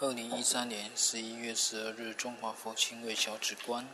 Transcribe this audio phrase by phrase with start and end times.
[0.00, 3.86] 二零一三年十一月十二日，中华佛亲卫小止观。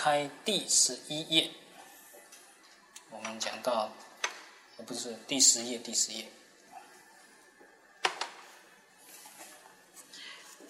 [0.00, 1.50] 开第十一页，
[3.10, 3.90] 我们讲到，
[4.86, 6.28] 不是第十页，第十页，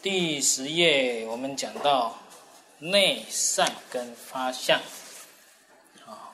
[0.01, 2.17] 第十页我们讲到
[2.79, 4.81] 内善根发相，
[6.07, 6.33] 啊，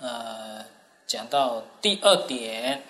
[0.00, 0.64] 呃，
[1.06, 2.82] 讲到第二点，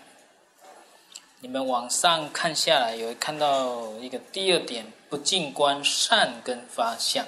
[1.41, 4.87] 你们往上看下来，有看到一个第二点。
[5.09, 7.25] 不净观善根发相，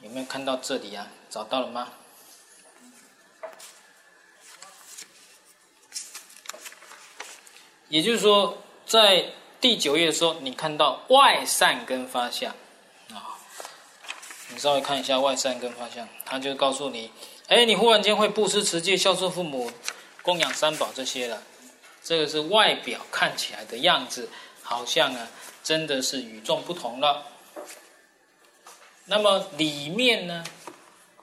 [0.00, 1.06] 有没有看到这里啊？
[1.30, 1.88] 找到了吗？
[7.88, 12.52] 也就是说，在第九页的时候，你看到外善根发相
[13.10, 13.38] 啊，
[14.48, 17.10] 你稍微看一下外善根发相，他就告诉你，
[17.48, 19.70] 哎，你忽然间会布施、持戒、孝顺父母、
[20.22, 21.42] 供养三宝这些了，
[22.02, 24.28] 这个是外表看起来的样子，
[24.62, 25.28] 好像啊。
[25.66, 27.26] 真的是与众不同了。
[29.04, 30.44] 那么里面呢，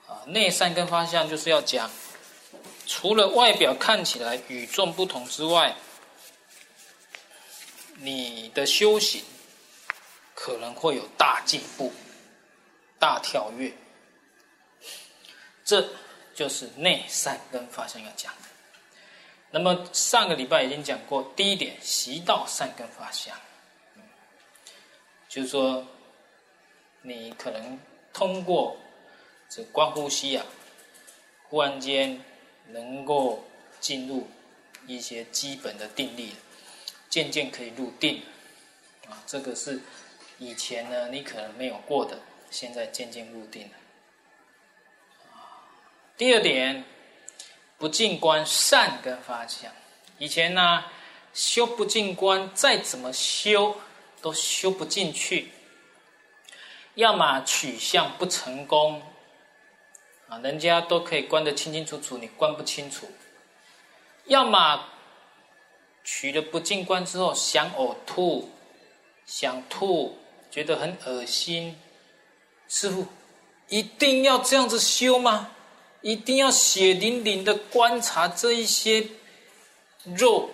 [0.06, 1.90] 啊，内善根发相就是要讲，
[2.86, 5.74] 除了外表看起来与众不同之外，
[7.94, 9.24] 你的修行
[10.34, 11.90] 可能会有大进步、
[12.98, 13.72] 大跳跃。
[15.64, 15.88] 这
[16.34, 18.48] 就是内善根发相要讲的。
[19.50, 23.34] 那么上个礼拜已经讲过，第一点，习道善根发相。
[25.34, 25.84] 就是说，
[27.02, 27.76] 你可能
[28.12, 28.76] 通过
[29.48, 30.46] 这观呼吸啊，
[31.48, 32.24] 忽然间
[32.68, 33.44] 能够
[33.80, 34.28] 进入
[34.86, 36.36] 一些基本的定力，
[37.10, 38.22] 渐渐可以入定
[39.08, 39.24] 啊。
[39.26, 39.80] 这个是
[40.38, 42.16] 以前呢你可能没有过的，
[42.52, 43.72] 现在渐渐入定了。
[46.16, 46.84] 第二点，
[47.76, 49.68] 不净观善根发相。
[50.18, 50.84] 以前呢
[51.32, 53.76] 修不净观，再怎么修。
[54.24, 55.50] 都修不进去，
[56.94, 59.02] 要么取向不成功，
[60.28, 63.04] 啊，人家都可以观得清清楚楚，你观不清楚；
[64.24, 64.82] 要么
[66.02, 68.48] 取了不净观之后想呕吐，
[69.26, 70.16] 想吐，
[70.50, 71.78] 觉得很恶心。
[72.66, 73.06] 师傅，
[73.68, 75.50] 一定要这样子修吗？
[76.00, 79.06] 一定要血淋淋的观察这一些
[80.04, 80.48] 肉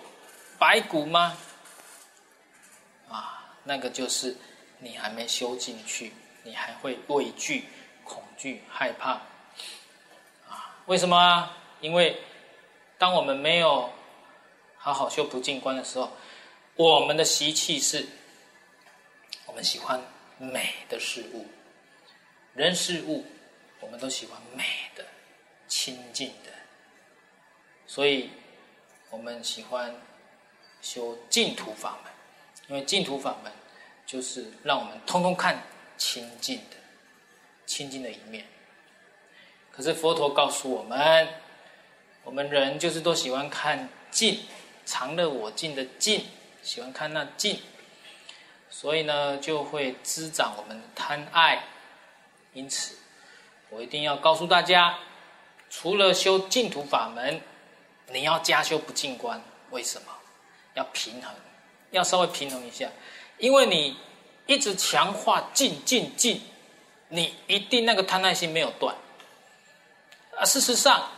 [0.59, 1.37] 白骨吗？
[3.63, 4.35] 那个就是
[4.79, 6.11] 你还没修进去，
[6.43, 7.65] 你还会畏惧、
[8.03, 9.11] 恐惧、害怕。
[10.47, 11.57] 啊，为什么啊？
[11.79, 12.21] 因为
[12.97, 13.91] 当我们没有
[14.77, 16.11] 好好修不净观的时候，
[16.75, 18.07] 我们的习气是，
[19.45, 20.01] 我们喜欢
[20.37, 21.45] 美的事物，
[22.53, 23.25] 人事物，
[23.79, 24.63] 我们都喜欢美
[24.95, 25.05] 的、
[25.67, 26.51] 清净的，
[27.87, 28.29] 所以
[29.09, 29.95] 我们喜欢
[30.81, 32.10] 修净土法门，
[32.71, 33.51] 因为净土法门
[34.05, 35.61] 就是让我们通通看
[35.97, 36.77] 清净的、
[37.65, 38.45] 清净的一面。
[39.73, 41.27] 可是佛陀告诉我们，
[42.23, 44.39] 我们人就是都喜欢看净，
[44.85, 46.25] 常乐我净的净。
[46.63, 47.59] 喜欢看那净，
[48.69, 51.63] 所以呢，就会滋长我们的贪爱。
[52.53, 52.95] 因此，
[53.69, 54.99] 我一定要告诉大家，
[55.71, 57.41] 除了修净土法门，
[58.11, 59.41] 你要加修不净观。
[59.71, 60.07] 为什么？
[60.75, 61.33] 要平衡，
[61.91, 62.89] 要稍微平衡一下，
[63.37, 63.95] 因为你
[64.47, 66.41] 一直强化净净净，
[67.09, 68.95] 你一定那个贪爱心没有断。
[70.37, 71.09] 啊，事实上，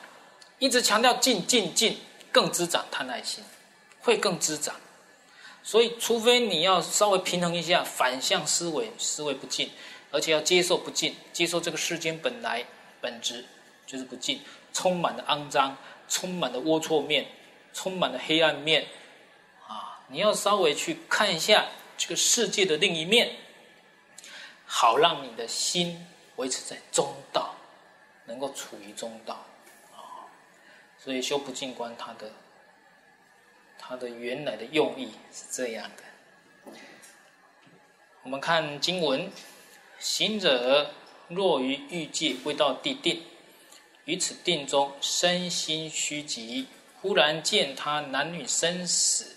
[0.59, 1.97] 一直强调净净净，
[2.31, 3.43] 更滋长贪爱心，
[4.01, 4.75] 会更滋长。
[5.63, 9.71] 所以，除非你要稍微平衡一下，反向思维，思维不进，
[10.11, 12.65] 而且要接受不进，接受这个世间本来
[12.99, 13.45] 本质
[13.87, 14.41] 就是不进，
[14.73, 15.77] 充满了肮脏，
[16.09, 17.25] 充满了龌龊面，
[17.73, 18.85] 充满了黑暗面，
[20.13, 21.65] 你要稍微去看一下
[21.98, 23.36] 这个世界的另一面，
[24.63, 26.06] 好让你的心
[26.36, 27.56] 维持在中道，
[28.25, 29.44] 能够处于中道，
[29.92, 30.30] 啊，
[31.04, 32.31] 所以修不净观它的。
[33.86, 36.71] 它的原来的用意是这样的。
[38.21, 39.30] 我们看经文：
[40.00, 40.94] 行者
[41.27, 43.25] 若于欲界未到地定，
[44.06, 46.68] 于此定中身心虚寂，
[47.01, 49.36] 忽然见他男女生死，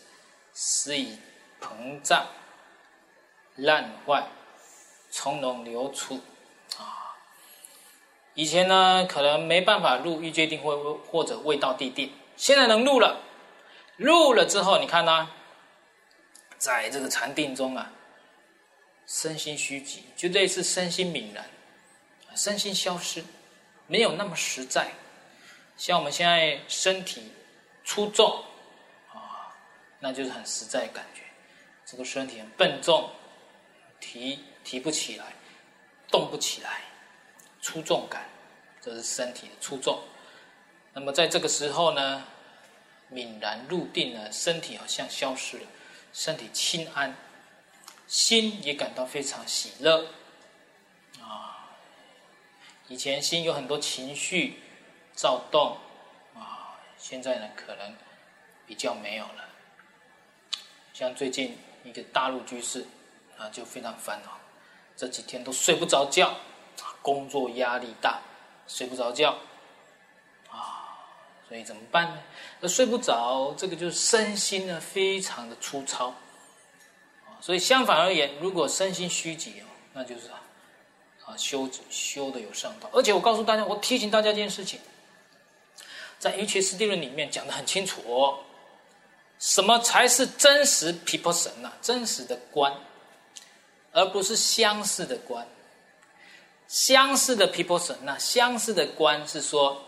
[0.59, 1.19] 死已
[1.61, 2.27] 膨胀
[3.57, 4.27] 烂坏，
[5.11, 6.15] 从容流出。
[6.79, 7.13] 啊，
[8.33, 13.21] 以前呢可能没办法入欲界定或或者未到地定，现在能入了。
[13.99, 15.31] 入了之后，你看呢、
[16.57, 17.93] 在这个禅定中啊，
[19.07, 21.45] 身心虚寂，就类似身心泯然，
[22.35, 23.23] 身心消失，
[23.87, 24.91] 没有那么实在。
[25.77, 27.31] 像我们现在身体
[27.85, 28.56] 粗重啊，
[30.07, 31.23] 那就是很实在的感觉。
[31.85, 33.11] 这个身体很笨重，
[33.99, 35.35] 提提不起来，
[36.09, 36.83] 动不起来，
[37.61, 38.25] 粗重感，
[38.81, 40.01] 这是身体的粗重。
[40.93, 42.25] 那么在这个时候呢？
[43.11, 45.67] 泯然入定了，身体好像消失了，
[46.13, 47.17] 身体轻安，
[48.07, 50.07] 心也感到非常喜乐
[51.21, 51.69] 啊。
[52.87, 54.61] 以前心有很多情绪
[55.15, 55.77] 躁动
[56.37, 57.97] 啊，现在呢可能
[58.67, 59.49] 比较没有了。
[60.99, 61.55] 像最近
[61.85, 62.83] 一个大陆居士
[63.37, 64.31] 啊，就非常烦恼，
[64.97, 66.35] 这几天都睡不着觉，
[67.03, 68.19] 工作压力大，
[68.67, 69.37] 睡不着觉。
[70.49, 70.89] 啊
[71.47, 72.19] 所以怎么办呢？
[72.61, 76.15] 那睡不着，这个就是身心呢非常的粗糙。
[77.43, 82.89] 所以相反而言，如果身心虚极哦，那就是啊修修的有上道。
[82.95, 84.81] 而且我告诉大家，我提醒大家一件事情，
[86.19, 88.41] 在《瑜伽师地论》里面讲得很清楚，
[89.39, 91.73] 什么才是真实毗婆舍那？
[91.83, 92.73] 真实的观，
[93.93, 95.47] 而不是相似的观。
[96.69, 99.83] 相似的毗婆舍那，相似的观是说。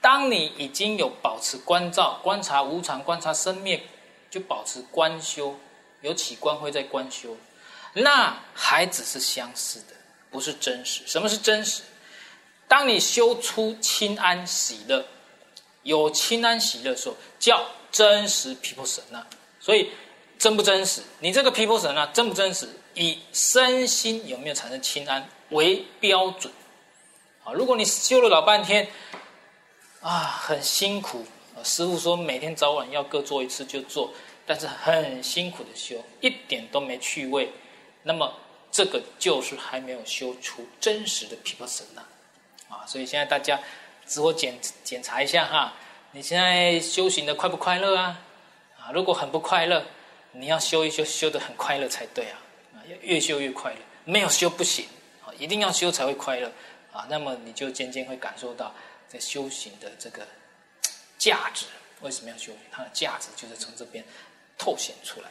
[0.00, 3.82] 当你已经有保持观照、观察无常、观察生灭，
[4.30, 5.58] 就保持观修，
[6.02, 7.34] 有起观会在观修，
[7.94, 9.94] 那还只是相似的，
[10.30, 11.00] 不是真实。
[11.06, 11.80] 什么是真实？
[12.68, 15.02] 当你修出清安喜乐，
[15.84, 19.24] 有清安喜乐的时候，叫真实皮婆舍那。
[19.60, 19.90] 所以
[20.38, 21.00] 真不真实？
[21.20, 22.68] 你这个皮婆舍那真不真实？
[22.94, 26.52] 以身心有没有产生轻安为标准。
[27.44, 28.88] 啊，如果你修了老半天。
[30.00, 31.24] 啊，很辛苦。
[31.62, 34.12] 师傅说每天早晚要各做一次就做，
[34.44, 37.50] 但是很辛苦的修，一点都没趣味。
[38.02, 38.30] 那么
[38.70, 42.02] 这个就是还没有修出真实的皮婆舍那
[42.68, 42.84] 啊。
[42.86, 43.58] 所以现在大家
[44.04, 45.72] 自我检检查一下哈，
[46.14, 48.20] 你现在修行的快不快乐啊？
[48.78, 49.84] 啊，如果很不快乐，
[50.30, 52.38] 你要修一修，修得很快乐才对啊。
[52.72, 54.86] 啊，要越修越快乐，没有修不行
[55.26, 56.52] 啊，一定要修才会快乐
[56.92, 57.04] 啊。
[57.10, 58.72] 那么你就渐渐会感受到。
[59.06, 60.26] 在修行的这个
[61.18, 61.66] 价值，
[62.00, 62.56] 为什么要修行？
[62.70, 64.04] 它的价值就是从这边
[64.56, 65.28] 透显出来。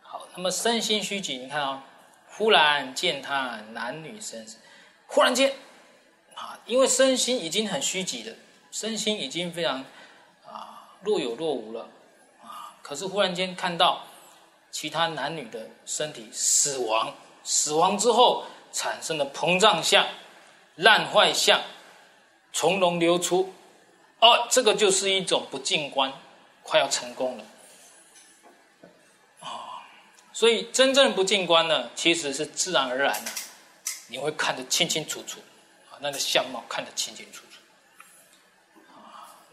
[0.00, 1.82] 好，那么身心虚极，你看啊、哦，
[2.28, 4.56] 忽然见他男女生死，
[5.06, 5.52] 忽然间
[6.34, 8.34] 啊，因为身心已经很虚极了，
[8.78, 9.82] 身心已经非常
[10.44, 11.88] 啊若有若无了
[12.42, 14.02] 啊，可是忽然间看到
[14.70, 18.44] 其他男女的身体死亡，死亡之后。
[18.72, 20.06] 产生的膨胀相、
[20.74, 21.62] 烂坏相，
[22.52, 23.54] 从容流出。
[24.18, 26.12] 哦，这个就是一种不净观，
[26.62, 27.44] 快要成功了。
[29.40, 29.80] 啊、
[30.34, 33.30] 所以真正不净观呢，其实是自然而然的，
[34.08, 35.40] 你会看得清清楚楚，
[35.90, 37.45] 啊，那个相貌看得清清楚楚。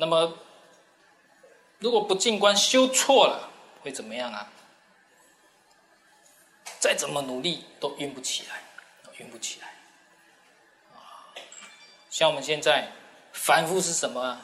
[0.03, 0.37] 那么
[1.79, 3.49] 如果不进观修错了，
[3.81, 4.51] 会怎么样啊？
[6.77, 8.61] 再怎么努力都运不起来，
[9.17, 9.67] 运不起来。
[10.91, 11.31] 啊，
[12.09, 12.91] 像我们现在
[13.31, 14.41] 凡夫是什么？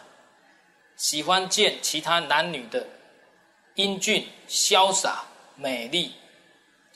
[0.95, 2.87] 喜欢见其他男女的
[3.75, 5.25] 英俊、潇洒、
[5.57, 6.15] 美丽，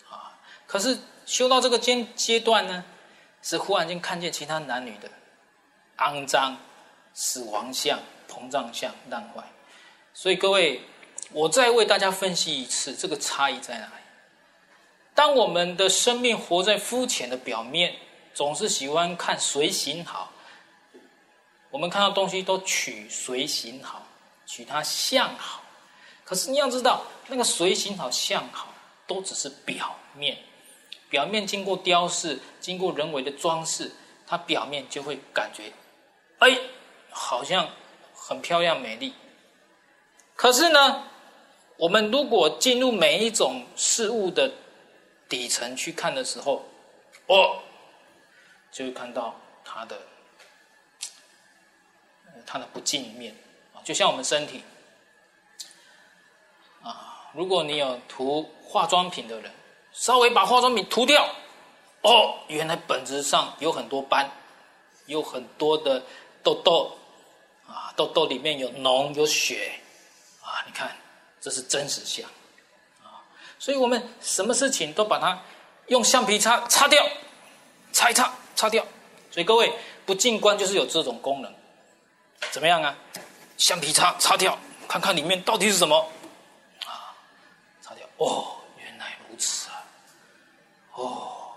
[0.10, 0.40] 啊！
[0.66, 2.86] 可是修到这个阶阶段呢，
[3.42, 5.12] 是忽然间看见其他男女的
[5.98, 6.58] 肮脏、
[7.14, 8.00] 死亡相、
[8.34, 9.44] 膨胀相、烂坏。
[10.14, 10.82] 所以各位，
[11.32, 13.92] 我再为大家分析一次，这个差异在哪里？
[15.14, 17.96] 当我们的生命活在肤浅的表面，
[18.34, 20.32] 总是喜欢看随形好。
[21.70, 24.06] 我们看到东西都取随形好，
[24.46, 25.64] 取它相好，
[26.24, 28.68] 可是你要知道，那个随形好相好，
[29.08, 30.38] 都只是表面，
[31.10, 33.92] 表面经过雕饰，经过人为的装饰，
[34.28, 35.72] 它表面就会感觉，
[36.38, 36.56] 哎，
[37.10, 37.68] 好像
[38.28, 39.14] 很漂亮美丽。
[40.36, 41.04] 可是呢，
[41.78, 44.52] 我们如果进入每一种事物的
[45.28, 46.64] 底层去看的时候，
[47.28, 47.60] 哦，
[48.72, 50.00] 就会看到它的。
[52.46, 53.34] 它的不净面
[53.74, 54.62] 啊，就像我们身体
[56.84, 59.50] 啊，如果你有涂化妆品的人，
[59.94, 61.26] 稍微把化妆品涂掉，
[62.02, 64.30] 哦，原来本质上有很多斑，
[65.06, 66.04] 有很多的
[66.44, 66.98] 痘痘
[67.68, 69.74] 啊，痘痘里面有脓有血
[70.42, 70.96] 啊，你看
[71.40, 72.30] 这是真实相
[73.04, 73.24] 啊，
[73.60, 75.42] 所以我们什么事情都把它
[75.88, 77.06] 用橡皮擦擦掉，
[77.92, 78.86] 擦一擦擦掉，
[79.32, 79.74] 所以各位
[80.06, 81.54] 不净观就是有这种功能。
[82.52, 82.96] 怎么样啊？
[83.58, 85.98] 橡皮擦擦掉，看看里面到底是什么
[86.86, 87.16] 啊？
[87.82, 89.86] 擦掉哦，原来如此啊！
[90.94, 91.56] 哦，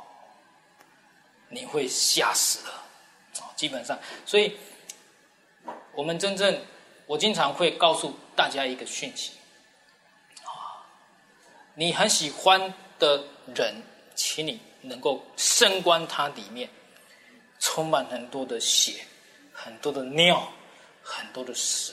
[1.49, 2.73] 你会吓死了
[3.41, 3.51] 啊！
[3.57, 4.57] 基本上，所以
[5.97, 6.61] 我们真正，
[7.07, 9.33] 我经常会告诉大家一个讯息
[10.45, 10.85] 啊：
[11.75, 13.25] 你很喜欢的
[13.55, 13.83] 人，
[14.15, 16.69] 请你能够深观他里面
[17.59, 19.01] 充满很多的血，
[19.53, 20.47] 很多的尿。
[21.09, 21.93] 很多的屎，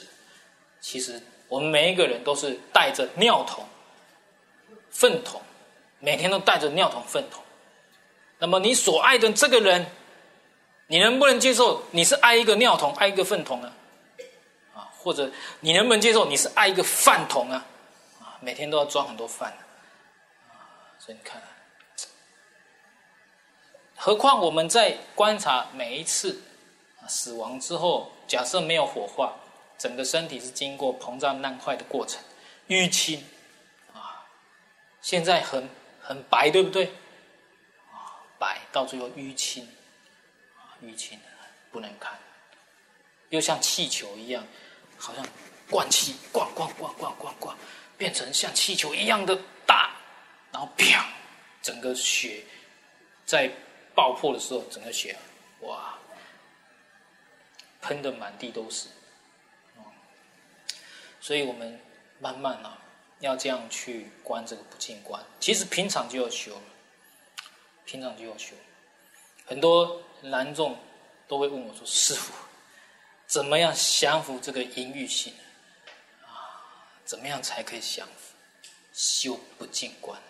[0.80, 3.64] 其实我们每一个人都是带着尿桶、
[4.90, 5.40] 粪桶，
[6.00, 7.40] 每天都带着尿桶、粪桶。
[8.40, 9.86] 那么你所爱的这个人，
[10.88, 13.72] 你能不能接受你是爱一个尿桶、爱一个粪桶呢？
[15.04, 15.30] 或者
[15.60, 17.64] 你能不能接受你是爱一个饭桶啊？
[18.20, 19.52] 啊，每天都要装很多饭
[20.48, 20.56] 啊，
[20.98, 21.40] 所以你看，
[23.94, 26.42] 何况我们在观察每一次
[27.06, 28.10] 死亡之后。
[28.26, 29.36] 假设没有火化，
[29.76, 32.18] 整个身体是经过膨胀烂坏的过程，
[32.68, 33.22] 淤青
[33.92, 34.24] 啊，
[35.02, 35.68] 现在很
[36.00, 36.86] 很白，对不对？
[37.92, 39.68] 啊，白到最后淤青，
[40.56, 41.20] 啊，淤青
[41.70, 42.18] 不能看，
[43.28, 44.42] 又像气球一样，
[45.04, 45.26] 好像
[45.68, 47.54] 灌气灌灌灌灌灌灌，
[47.98, 49.90] 变成像气球一样的大，
[50.50, 51.06] 然后啪，
[51.60, 52.42] 整个血
[53.26, 53.50] 在
[53.94, 55.14] 爆破的时候，整个血
[55.60, 55.98] 哇！
[57.82, 58.88] 喷的满地都是，
[61.20, 61.78] 所以我们
[62.18, 62.78] 慢慢啊，
[63.18, 65.22] 要这样去观这个不净观。
[65.38, 66.58] 其实平常就要修，
[67.84, 68.54] 平常就要修。
[69.44, 70.78] 很多男众
[71.28, 72.32] 都会问我说：“师傅，
[73.26, 75.34] 怎么样降服这个淫欲心？
[76.22, 76.60] 啊，
[77.04, 78.34] 怎么样才可以降服？
[78.92, 80.20] 修不净观。”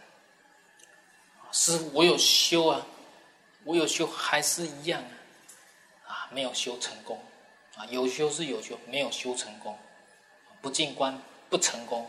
[1.53, 2.87] 师傅，我有修啊，
[3.65, 5.03] 我有修，还是一样
[6.07, 7.23] 啊，啊，没有修成功。
[7.77, 9.77] 啊，有修是有修，没有修成功，
[10.63, 11.21] 不净观
[11.51, 12.09] 不成功，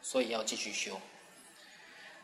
[0.00, 1.00] 所以要继续修。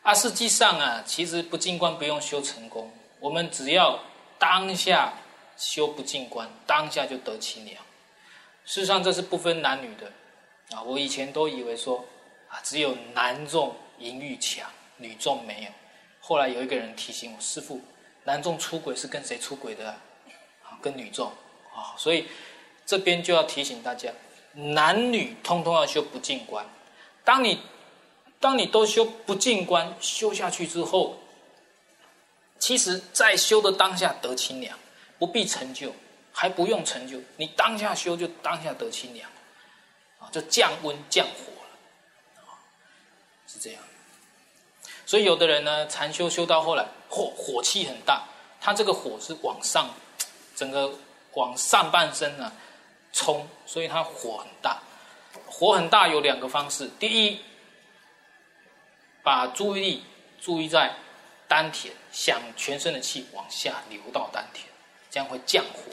[0.03, 3.99] 啊，实际上啊，其实不进关不用修成功，我们只要
[4.39, 5.13] 当下
[5.57, 7.85] 修不净观，当下就得清凉。
[8.69, 10.77] 事实上，这是不分男女的。
[10.77, 12.05] 啊，我以前都以为说，
[12.49, 15.71] 啊，只有男众淫欲强，女众没有。
[16.21, 17.81] 后来有一个人提醒我，师父，
[18.25, 19.89] 男众出轨是跟谁出轨的？
[20.63, 21.29] 啊，跟女众。
[21.75, 22.29] 啊，所以。
[22.89, 24.11] 这边就要提醒大家，
[24.55, 26.65] 男女通通要修不净观。
[27.23, 27.61] 当你，
[28.41, 31.19] 当你都修不净观，修下去之后，
[32.59, 34.79] 其实在修的当下得清凉，
[35.19, 35.93] 不必成就，
[36.41, 39.29] 还不用成就，你当下修就当下得清凉，
[40.21, 42.63] 啊，就降温降火了，啊，
[43.49, 43.83] 是这样。
[45.05, 48.23] 所以有的人呢，禅修修到后来，火火气很大，
[48.61, 49.91] 他这个火是往上，
[50.55, 50.95] 整个
[51.33, 52.53] 往上半身呢
[53.13, 54.81] 冲，所以他火很大。
[55.45, 57.41] 火很大有两个方式，第一，
[59.25, 60.05] 把注意力
[60.41, 60.95] 注意在
[61.49, 64.65] 丹田，想全身的气往下流到丹田，
[65.11, 65.91] 这样会降火。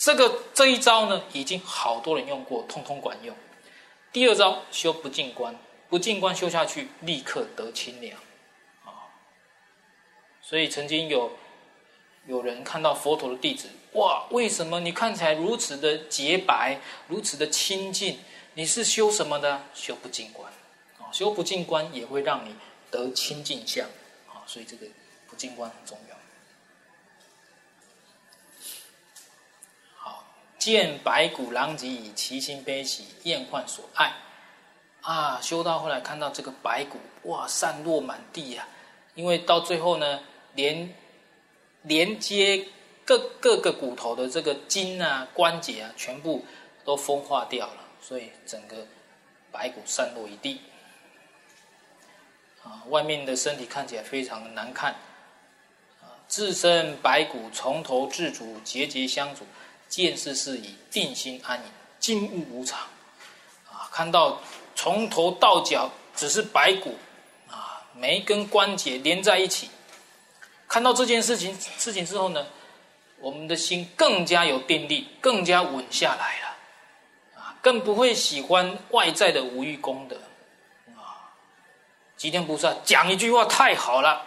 [0.00, 3.36] 这个这一招呢，已经好多人用过，通通管用。
[4.10, 5.54] 第二招修不净观，
[5.90, 8.18] 不净观修下去，立刻得清凉
[8.86, 9.12] 啊！
[10.40, 11.32] 所以曾经有
[12.26, 18.18] 有人看到佛陀的弟子，哇，为什么你看起来如此的洁白，如此的清净？
[18.54, 19.66] 你是修什么的？
[19.74, 20.50] 修不净观
[20.98, 21.12] 啊！
[21.12, 22.56] 修不净观也会让你
[22.90, 23.86] 得清净相
[24.26, 24.40] 啊！
[24.46, 24.86] 所以这个
[25.28, 26.16] 不净观很重要。
[30.60, 34.12] 见白骨狼藉以，其心悲喜，厌患所爱。
[35.00, 38.68] 啊，修道后来看到这个白骨，哇，散落满地呀、啊！
[39.14, 40.20] 因为到最后呢，
[40.54, 40.94] 连
[41.82, 42.66] 连接
[43.06, 46.44] 各各个骨头的这个筋啊、关节啊，全部
[46.84, 48.86] 都风化掉了，所以整个
[49.50, 50.60] 白骨散落一地。
[52.62, 54.92] 啊，外面的身体看起来非常的难看。
[56.02, 59.46] 啊，自身白骨，从头至足节节相阻。
[59.90, 61.64] 见事事已，定心安隐，
[61.98, 62.78] 金乌无常，
[63.68, 64.40] 啊，看到
[64.76, 66.96] 从头到脚只是白骨，
[67.48, 69.68] 啊，每一根关节连在一起，
[70.68, 72.46] 看到这件事情事情之后呢，
[73.18, 80.16] 我们的心更加有定力，更加稳下来了，啊，更不会喜欢外在的无欲功德，
[80.94, 81.34] 啊，
[82.16, 84.24] 吉天菩萨讲一句话太好了，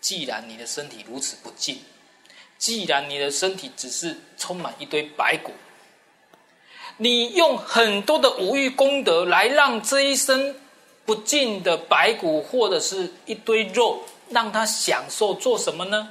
[0.00, 1.82] 既然你的身体如此不净。
[2.58, 5.52] 既然你的身体只是充满一堆白骨，
[6.96, 10.58] 你用很多的无欲功德来让这一身
[11.04, 16.10] 不净的白骨或者是一堆肉，让他享受做什么呢？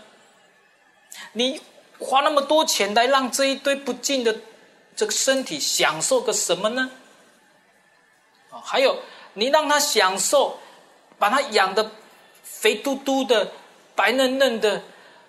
[1.34, 1.60] 你
[1.98, 4.36] 花那么多钱来让这一堆不净的
[4.96, 6.91] 这个身体享受个什么呢？
[8.52, 9.00] 啊，还有
[9.34, 10.60] 你让他享受，
[11.17, 11.89] 把他养的
[12.43, 13.52] 肥嘟嘟的、
[13.96, 14.84] 白嫩嫩的，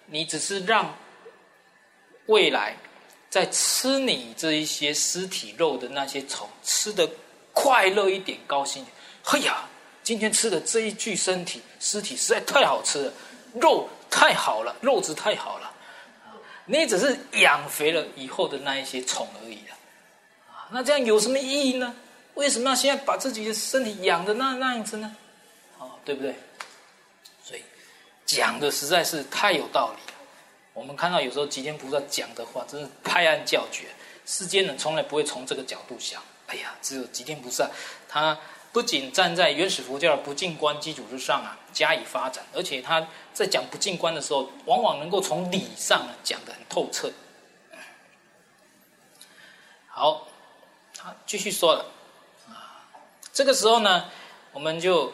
[0.05, 0.95] 你只是让。
[2.27, 2.77] 未来，
[3.31, 7.09] 在吃你这一些尸体肉的那些虫，吃的
[7.53, 8.95] 快乐一点，高兴一点。
[9.23, 9.69] 嘿呀，
[10.03, 13.13] 今天吃的这一具身体尸体实在太好吃了，
[13.55, 15.73] 肉太好了，肉质太好了。
[16.65, 19.59] 你只是养肥了以后的那一些虫而已
[20.49, 20.67] 啊。
[20.71, 21.95] 那这样有什么意义呢？
[22.35, 25.17] 为什么要现在把自己的身体养的那那样子呢？
[25.79, 26.35] 啊，对不对？
[27.45, 27.63] 所以
[28.27, 30.06] 讲的实在是太有道理。
[30.77, 33.87] 我们看到有时候吉天菩萨讲的话，真是拍案叫绝。
[34.27, 36.23] 世间人从来不会从这个角度想。
[36.49, 37.71] 哎呀，只有吉天菩萨，
[38.07, 38.39] 他
[38.73, 47.11] 不仅站在原始佛教的不净观基础之上啊，加以发展，而且他在讲不净观的时候，往往能够从理上讲得很透彻。
[49.89, 50.29] 好，
[50.95, 51.87] 他继续说了
[52.51, 52.85] 啊，
[53.33, 54.11] 这个时候呢，
[54.53, 55.11] 我们就。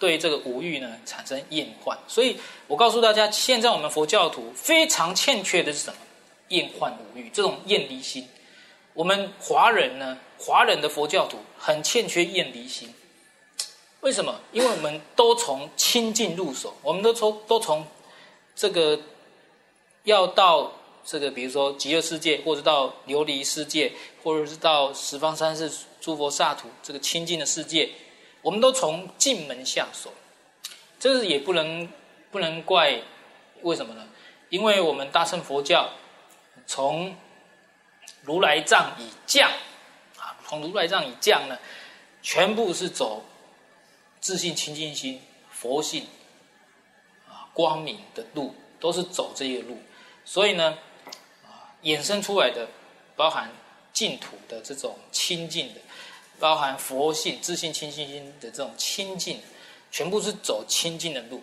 [0.00, 2.36] 对这个五欲呢产生厌患，所以
[2.66, 5.96] 我告诉大家，现在我们佛教徒非常欠缺的是什么？
[6.48, 8.26] 厌患五欲这种厌离心。
[8.94, 12.92] 我们华人呢，华人的佛教徒很欠缺厌离心。
[14.00, 14.40] 为什么？
[14.52, 17.86] 因为我们都从清净入手，我们都从都从
[18.56, 18.98] 这个
[20.04, 20.72] 要到
[21.04, 27.90] 这个，比如说极乐世界，或者到琉璃世界，或者是到十方三世诸佛刹土这个清净的世界。
[28.42, 30.12] 我们都从进门下手，
[30.98, 31.88] 这是也不能
[32.30, 33.02] 不能怪，
[33.62, 34.08] 为什么呢？
[34.48, 35.90] 因为我们大乘佛教
[36.66, 37.14] 从
[38.22, 39.50] 如来藏以降
[40.16, 41.58] 啊，从如来藏以降呢，
[42.22, 43.24] 全部是走
[44.20, 46.06] 自信清净心、佛性
[47.28, 49.78] 啊光明的路，都是走这些路，
[50.24, 50.78] 所以呢
[51.44, 52.68] 啊，衍生出来的
[53.16, 53.50] 包含
[53.92, 55.80] 净土的这种清净的。
[56.40, 59.38] 包含佛性、自信、清净心的这种清净，
[59.92, 61.42] 全部是走清净的路，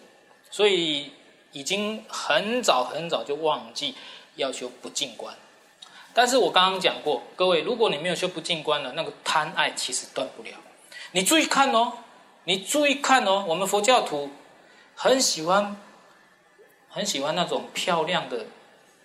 [0.49, 1.11] 所以
[1.51, 3.95] 已经很早很早就忘记
[4.35, 5.33] 要修不净观。
[6.13, 10.49] 但是我刚刚讲过，各位，如果你没有修不净观了，那个贪爱其实断不了。
[11.11, 11.93] 你注意看哦，
[12.45, 14.31] 你注意看哦，我们佛教徒
[14.95, 15.77] 很喜欢
[16.89, 18.47] 很喜欢那种漂亮的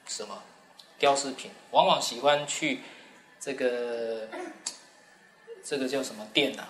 [0.06, 0.42] 什么
[0.98, 2.80] 雕饰品，往往喜欢去
[3.38, 4.26] 这个。
[5.64, 6.68] 这个叫什么店呢、啊？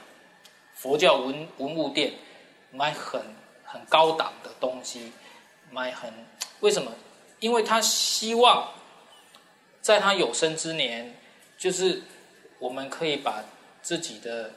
[0.75, 2.13] 佛教文文物店，
[2.73, 3.23] 买很
[3.65, 5.13] 很高档的东西，
[5.71, 6.13] 买很
[6.61, 6.91] 为什么？
[7.39, 8.73] 因为他希望
[9.81, 11.15] 在他有生之年，
[11.57, 12.03] 就是
[12.59, 13.45] 我们可以把
[13.81, 14.53] 自己的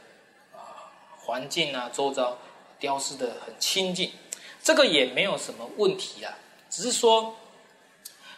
[0.54, 2.38] 啊环境啊周遭
[2.80, 4.12] 雕饰的很清净，
[4.64, 6.38] 这个也没有什么问题啊。
[6.70, 7.36] 只是说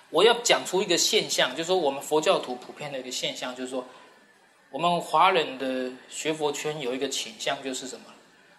[0.10, 3.86] 我要讲出一个现象，就是说我们佛教徒普遍的一个现象，就是说
[4.69, 8.06] 我们华人的学佛圈有一个倾向，就是什么？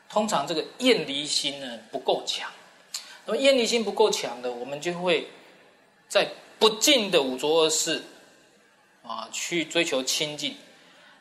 [0.08, 2.50] 通常这个厌离心呢不够强，
[3.26, 5.28] 那么厌离心不够强的，我们就会
[6.08, 6.26] 在
[6.58, 8.02] 不净的五浊恶世
[9.02, 10.56] 啊去追求清净。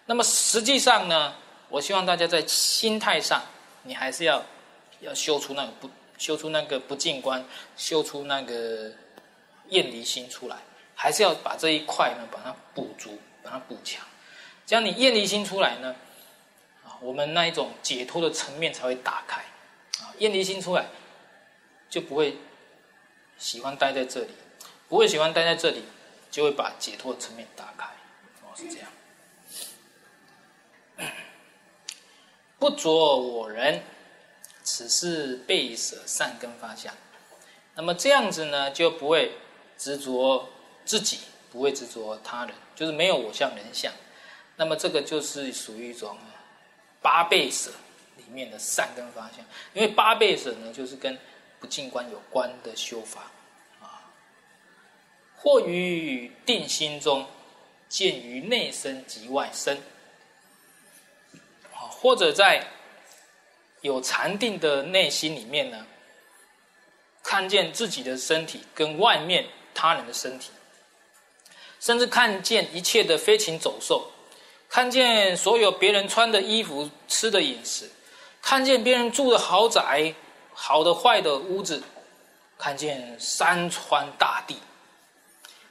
[0.06, 1.36] 那么实际上呢，
[1.67, 3.43] 我希望大家在心态上，
[3.84, 4.41] 你还是要
[5.02, 7.43] 要修出那个不修出那个不净观，
[7.76, 8.89] 修出那个
[9.67, 10.56] 厌离心出来，
[10.95, 14.02] 还是要把这一块呢把它补足，把它补强。
[14.68, 15.96] 这样你厌离心出来呢，
[17.00, 19.42] 我们那一种解脱的层面才会打开，
[20.02, 20.88] 啊，厌离心出来，
[21.90, 22.38] 就不会
[23.38, 24.32] 喜欢待在这里，
[24.90, 25.86] 不会喜欢待在这里，
[26.30, 27.86] 就会把解脱的层面打开，
[28.44, 28.90] 哦，是这样。
[32.60, 33.82] 不着我人，
[34.64, 36.94] 此是背舍善根发相。
[37.76, 39.32] 那么这样子呢，就不会
[39.78, 40.50] 执着
[40.84, 41.20] 自己，
[41.54, 43.94] 不会执着他人，就是没有我相人相。
[44.58, 46.17] 那么这个就是属于一种。
[47.00, 47.72] 八倍舍
[48.17, 51.17] 里面的善根方向，因为八倍舍呢，就是跟
[51.58, 53.32] 不净观有关的修法
[53.80, 54.12] 啊。
[55.38, 57.26] 或于定心中，
[57.88, 59.78] 见于内身及外身，
[61.72, 62.65] 啊，或者在
[63.82, 65.86] 有禅定的内心里面呢，
[67.24, 70.52] 看见自己的身体跟外面他人的身体，
[71.80, 74.12] 甚至看见一切的飞禽走兽。
[74.70, 77.90] 看见所有别人穿的衣服、吃的饮食，
[78.42, 80.14] 看见别人住的豪宅、
[80.54, 81.82] 好的坏的屋子，
[82.58, 84.58] 看见山川大地，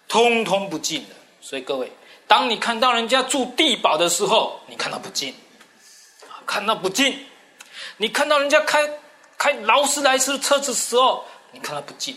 [0.09, 1.17] 通通不净了。
[1.41, 1.93] 所以各位，
[2.27, 5.35] 当你看到人家住地堡的时候，你看到不净，
[6.47, 7.13] 看到不净；
[7.99, 8.91] 你看到人家开
[9.39, 12.17] 开劳斯莱斯车子的时候，你看到不净。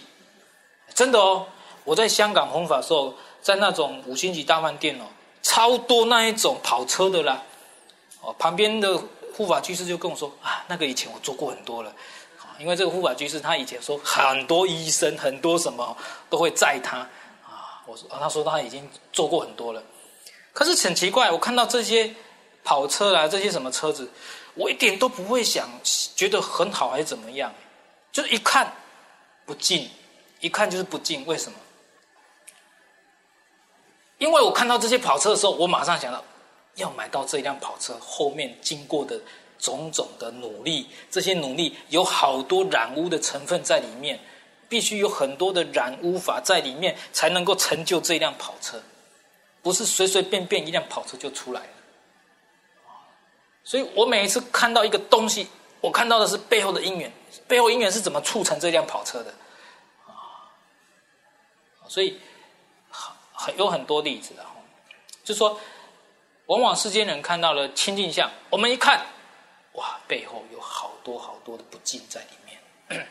[0.95, 1.45] 真的哦，
[1.83, 5.03] 我在香港弘法时候，在那种五星级大饭店哦。
[5.41, 7.41] 超多那一种跑车的啦，
[8.21, 9.01] 哦，旁边的
[9.33, 11.89] 护法居士就跟我说啊，那个以前我做过很多了，
[12.39, 15.95] 啊，因为这个护法居士他以前说很多医生很多什么
[16.29, 16.97] 都会载他，
[17.43, 19.81] 啊，我说他说他已经做过很多了，
[20.53, 22.13] 可是很奇怪，我看到这些
[22.63, 24.09] 跑车啊，这些什么车子，
[24.55, 25.69] 我一点都不会想
[26.15, 27.53] 觉得很好还是怎么样，
[28.11, 28.71] 就是一看
[29.45, 29.89] 不净，
[30.41, 31.57] 一看就是不净，为什么？
[34.19, 36.23] 因为我看到这些跑车的时候，我马上想到，
[36.75, 39.19] 要买到这辆跑车后面经过的
[39.57, 44.19] 种种的努力，这些努力有好多染污的成分在里面，
[44.67, 48.81] 必须有很多的染污法在里面，才能够成就这辆跑车，
[49.61, 51.67] 不是随随便便一辆跑车就出来了。
[53.63, 55.47] 所以我每一次看到一个东西，
[55.79, 57.09] 我看到的是背后的因缘，
[57.47, 59.33] 背后因缘是怎么促成这辆跑车的，
[60.07, 60.43] 啊，
[61.87, 62.19] 所以。
[63.41, 64.45] 很有很多例子的，
[65.23, 65.57] 就说，
[66.47, 69.05] 往往世间人看到了清净相，我们一看，
[69.75, 73.07] 哇，背后有好多好多的不净在里面。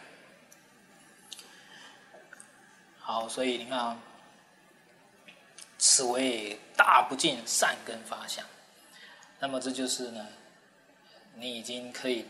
[3.01, 3.99] 好，所以你看，
[5.79, 8.45] 此为大不净善根发相。
[9.38, 10.27] 那么这就是呢，
[11.37, 12.27] 你已经可以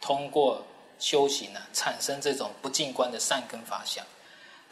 [0.00, 0.64] 通过
[0.98, 4.02] 修行呢，产生这种不净观的善根发相。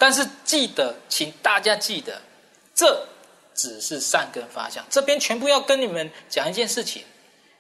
[0.01, 2.23] 但是记得，请大家记得，
[2.75, 3.07] 这
[3.55, 4.83] 只是善根发相。
[4.89, 7.05] 这边全部要跟你们讲一件事情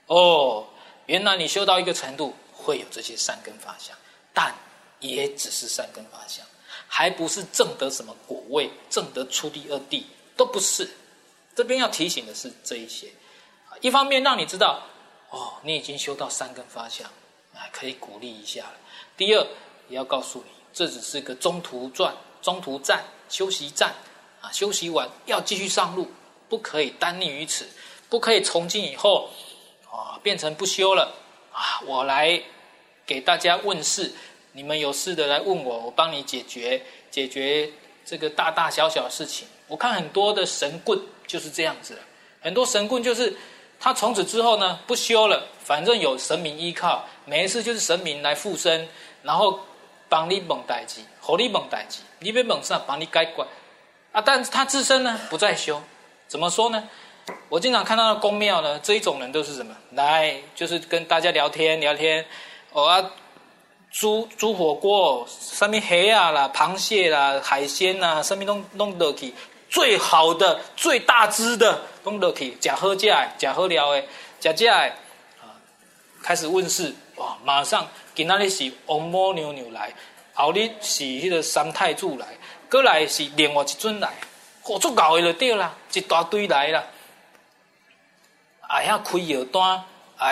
[0.06, 0.66] 哦。
[1.04, 3.94] 原来你修到一个程度，会有这些善根发相，
[4.32, 4.54] 但
[5.00, 6.42] 也只是善根发相，
[6.88, 10.88] 还不是证得什么果位，证得初地、二地都不是。
[11.54, 13.08] 这边要提醒的是这一些，
[13.82, 14.82] 一方面让你知道，
[15.28, 17.06] 哦，你已经修到善根发相，
[17.52, 18.74] 啊可以鼓励一下了。
[19.18, 19.46] 第二，
[19.90, 22.14] 也要告诉你，这只是个中途转。
[22.42, 23.94] 中途站、休息站，
[24.40, 26.10] 啊，休息完要继续上路，
[26.48, 27.66] 不可以耽溺于此，
[28.08, 29.28] 不可以从今以后，
[29.90, 31.12] 啊，变成不修了，
[31.52, 32.40] 啊，我来
[33.04, 34.12] 给大家问事，
[34.52, 37.70] 你们有事的来问我，我帮你解决，解决
[38.04, 39.46] 这个大大小小的事情。
[39.66, 41.98] 我看很多的神棍就是这样子，
[42.40, 43.36] 很多神棍就是
[43.78, 48.88] 他从此之后呢不修了，反正有神明依靠，每一次就是神明来附身，
[49.22, 49.60] 然后。
[50.10, 51.00] 帮你蒙代志，
[51.30, 53.46] 和你蒙代志，你别蒙上，帮你改管
[54.10, 54.20] 啊！
[54.20, 55.80] 但是他自身呢，不再修，
[56.26, 56.88] 怎么说呢？
[57.48, 59.72] 我经常看到的公庙呢，这一种人都是什么？
[59.92, 62.26] 来，就是跟大家聊天聊天，
[62.72, 63.10] 哦啊，
[63.92, 69.32] 煮煮火锅，上面虾啊啦、螃蟹啦、海鲜呐，上面弄弄得起
[69.68, 74.08] 最好的、最大只的弄得起，假喝假，假喝聊诶，
[74.40, 74.88] 假假诶，
[75.40, 75.54] 啊，
[76.20, 77.86] 开始问世哇，马上。
[78.12, 79.90] 给那里是王母娘娘来，
[80.40, 82.26] 后日是迄个三太子来，
[82.70, 84.10] 过来是另外一尊来，
[84.62, 86.84] 好足够的就对啦，一大堆来啦。
[88.78, 89.84] 也晓开药单，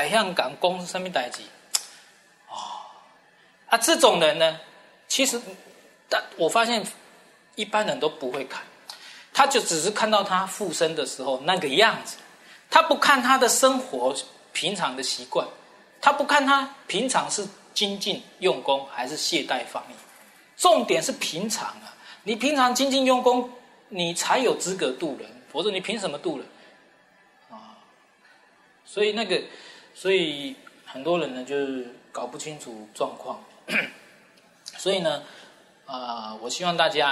[0.05, 1.43] 也晓讲讲什么代志，
[2.49, 2.55] 哦，
[3.69, 4.61] 啊，这种人呢，
[5.09, 5.41] 其实，
[6.09, 6.87] 但我发现
[7.57, 8.63] 一般人都不会看，
[9.35, 12.17] 他就只是看到他附身的时候那个样子，
[12.71, 14.15] 他不看他的生活
[14.53, 15.45] 平常的习惯，
[16.01, 17.45] 他不看他平常是
[17.79, 19.95] 精进用功还是懈怠放逸，
[20.57, 23.49] 重点是平常啊，你平常精进用功，
[23.89, 26.47] 你才有资格度人，否则你凭什么度人
[27.49, 27.79] 啊？
[28.85, 29.41] 所以那个，
[29.95, 33.39] 所以很多人呢，就是搞不清楚状况。
[34.77, 35.23] 所以呢，
[35.87, 37.11] 啊、我希望大家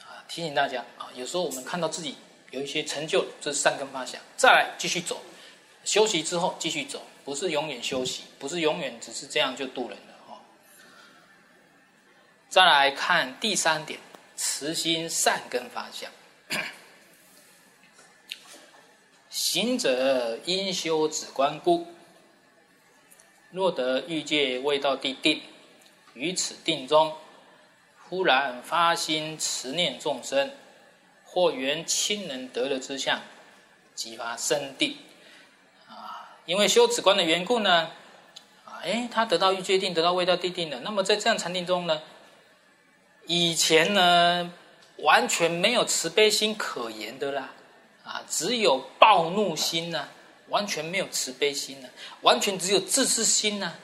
[0.00, 2.14] 啊，提醒大家啊，有时候我们看到自己
[2.50, 5.18] 有一些成就，这是善根发想，再来继续走，
[5.82, 10.40] 休息之后继续走，不是永远休息，不是永远只是这样就度人了哈。
[12.48, 14.00] 再来看第三点，
[14.34, 16.10] 慈心善根发相。
[19.28, 21.88] 行者因修止观故，
[23.50, 25.42] 若得欲界未到地定，
[26.14, 27.14] 于此定中，
[28.08, 30.50] 忽然发心慈念众生，
[31.26, 33.20] 或缘亲人得乐之相，
[33.94, 34.96] 即发生定。
[36.48, 37.90] 因为修止观的缘故呢，
[38.64, 40.80] 啊，哎，他得到欲界定，得到未到地定了。
[40.80, 42.00] 那么在这样禅定中呢，
[43.26, 44.50] 以前呢，
[45.00, 47.50] 完全没有慈悲心可言的啦。
[48.02, 50.08] 啊，只有暴怒心呐、啊，
[50.48, 53.74] 完全没有慈悲心呐、啊，完全只有自私心呐、啊，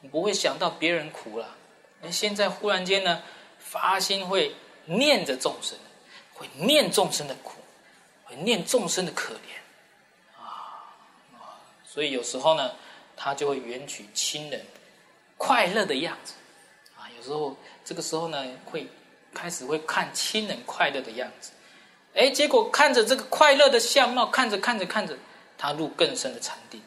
[0.00, 1.54] 你不会想到别人苦了。
[2.00, 3.22] 那现在忽然间呢，
[3.58, 4.54] 发心会
[4.86, 5.76] 念着众生，
[6.32, 7.60] 会念众生的苦，
[8.24, 9.38] 会念众生的可怜，
[11.98, 12.70] 所以有时候呢，
[13.16, 14.64] 他就会缘取亲人
[15.36, 16.32] 快乐的样子，
[16.96, 18.86] 啊，有时候这个时候呢，会
[19.34, 21.50] 开始会看亲人快乐的样子。
[22.14, 25.18] 哎，结果看着这个快乐的相貌，看着看着看着，
[25.58, 26.80] 他入更深的禅定。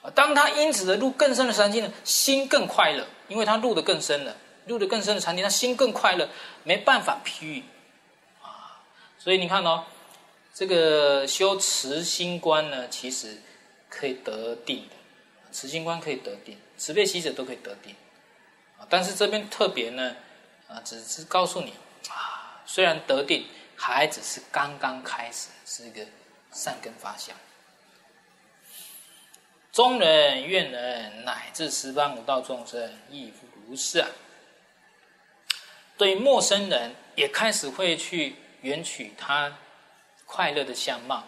[0.00, 4.34] 啊，当他因此的入更深的禅定呢，心更快乐，因为他入得更深了，
[4.64, 6.26] 入得更深的禅定，他心更快乐，
[6.64, 7.62] 没办法譬喻。
[8.40, 8.80] 啊，
[9.18, 9.84] 所以你看哦，
[10.54, 13.36] 这个修慈心观呢，其实
[13.88, 14.94] 可以得定的，
[15.52, 17.94] 慈心观可以得定，慈悲喜舍都可以得定。
[18.78, 20.16] 啊，但是这边特别呢，
[20.68, 21.72] 啊，只是告诉你，
[22.08, 23.46] 啊，虽然得定。
[23.80, 26.04] 还只是刚刚开始，是一个
[26.50, 27.32] 善根发相。
[29.70, 34.08] 中人、愿人乃至十方五道众生亦复如是啊。
[35.96, 39.56] 对陌生人也开始会去缘取他
[40.26, 41.22] 快乐的相貌；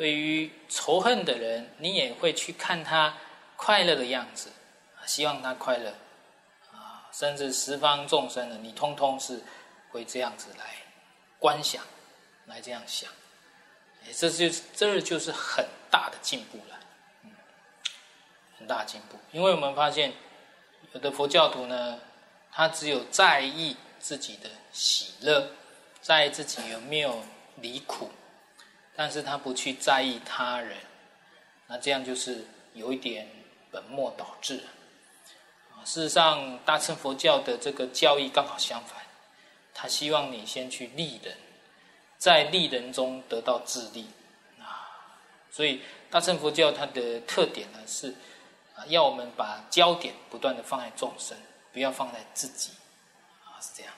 [0.00, 3.14] 对于仇恨的人，你也会去看他
[3.54, 4.50] 快乐的样子，
[5.04, 5.90] 希望他快乐
[6.72, 7.06] 啊。
[7.12, 9.42] 甚至十方众生的，你通通是
[9.90, 10.64] 会这样子来。
[11.38, 11.84] 观想，
[12.46, 13.10] 来这样想，
[14.16, 16.80] 这就是这就是很大的进步了，
[17.24, 17.30] 嗯，
[18.56, 19.18] 很大进步。
[19.32, 20.14] 因为我们发现，
[20.94, 22.00] 有的佛教徒呢，
[22.50, 25.50] 他只有在意自己的喜乐，
[26.00, 27.22] 在意自己有没有
[27.56, 28.10] 离苦，
[29.00, 30.76] 但是他不去在意他人，
[31.66, 33.26] 那这样就是有一点
[33.70, 34.62] 本末倒置。
[35.86, 39.02] 事实上，大乘佛教的这个教义刚好相反。
[39.72, 41.34] 他希望你先去利人，
[42.18, 44.06] 在利人中得到自利
[44.58, 44.92] 啊，
[45.50, 48.14] 所以大乘佛教它的特点呢是，
[48.88, 51.34] 要我们把焦点不断的放在众生，
[51.72, 52.72] 不要放在自己
[53.46, 53.94] 啊，是这样。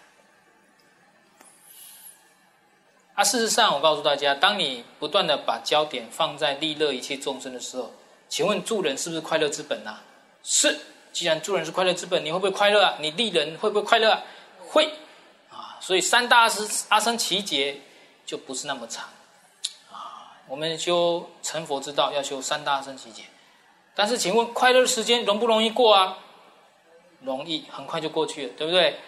[3.22, 7.88] 啊，事实上我告诉大家，当你不断的把焦点放在利乐一切众生的时候，
[8.28, 10.02] 请问助人是不是快乐之本啊？
[10.42, 10.76] 是，
[11.12, 12.96] 既然助人是快乐之本，你会不会快乐啊？
[12.98, 14.22] 你利人会不会快乐啊？
[14.58, 14.92] 会。
[15.78, 16.48] 所以三大
[16.88, 17.76] 阿僧只劫
[18.26, 19.04] 就不是那么长
[19.92, 20.34] 啊。
[20.48, 23.22] 我们修成佛之道要修三大阿僧只劫，
[23.94, 26.18] 但是请问快乐的时间容不容易过啊？
[27.20, 28.98] 容易，很快就过去了，对不对？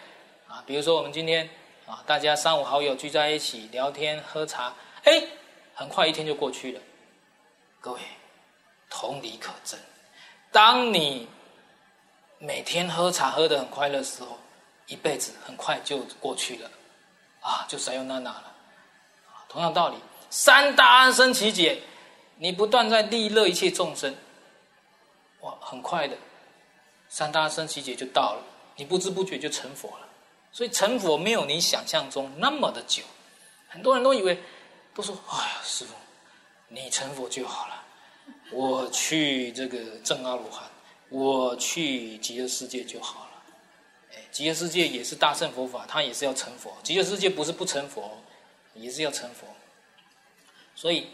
[0.46, 1.50] 啊，比如说我们今天
[1.86, 5.22] 啊，大家三五好友聚在一起聊天喝茶，哎，
[5.74, 6.80] 很快一天就过去了。
[7.80, 8.00] 各位，
[8.88, 9.78] 同理可证，
[10.50, 11.28] 当你
[12.38, 14.38] 每天喝茶喝得很快乐的时候。
[14.86, 16.70] 一辈子很快就过去了，
[17.40, 18.54] 啊，就塞哟娜娜了。
[19.48, 19.96] 同样道理，
[20.28, 21.80] 三大阿僧只劫，
[22.36, 24.14] 你不断在利乐一切众生，
[25.40, 26.14] 哇，很快的，
[27.08, 28.42] 三大阿僧只劫就到了，
[28.76, 30.06] 你不知不觉就成佛了。
[30.54, 33.02] 所以成佛没有你想象中那么的久。
[33.68, 34.40] 很多人都以为，
[34.94, 35.94] 都说，哎呀，师父，
[36.68, 37.82] 你成佛就好了，
[38.52, 40.70] 我去这个证阿罗汉，
[41.08, 43.30] 我去极乐世界就好了。
[44.12, 46.72] 哎极乐世界也是大乘佛法，它也是要成佛。
[46.84, 48.16] 极乐世界不是不成佛，
[48.74, 49.48] 也是要成佛。
[50.76, 51.08] 所以，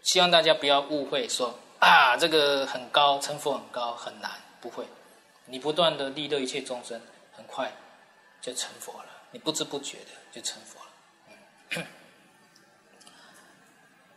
[0.00, 4.30] 希望大家不要误会说啊，这个很高，成佛很高很难，
[4.62, 4.86] 不会。
[5.44, 6.98] 你不断的利乐一切众生，
[7.36, 7.72] 很快
[8.40, 9.08] 就成佛了。
[9.30, 11.86] 你不知不觉的就成佛了。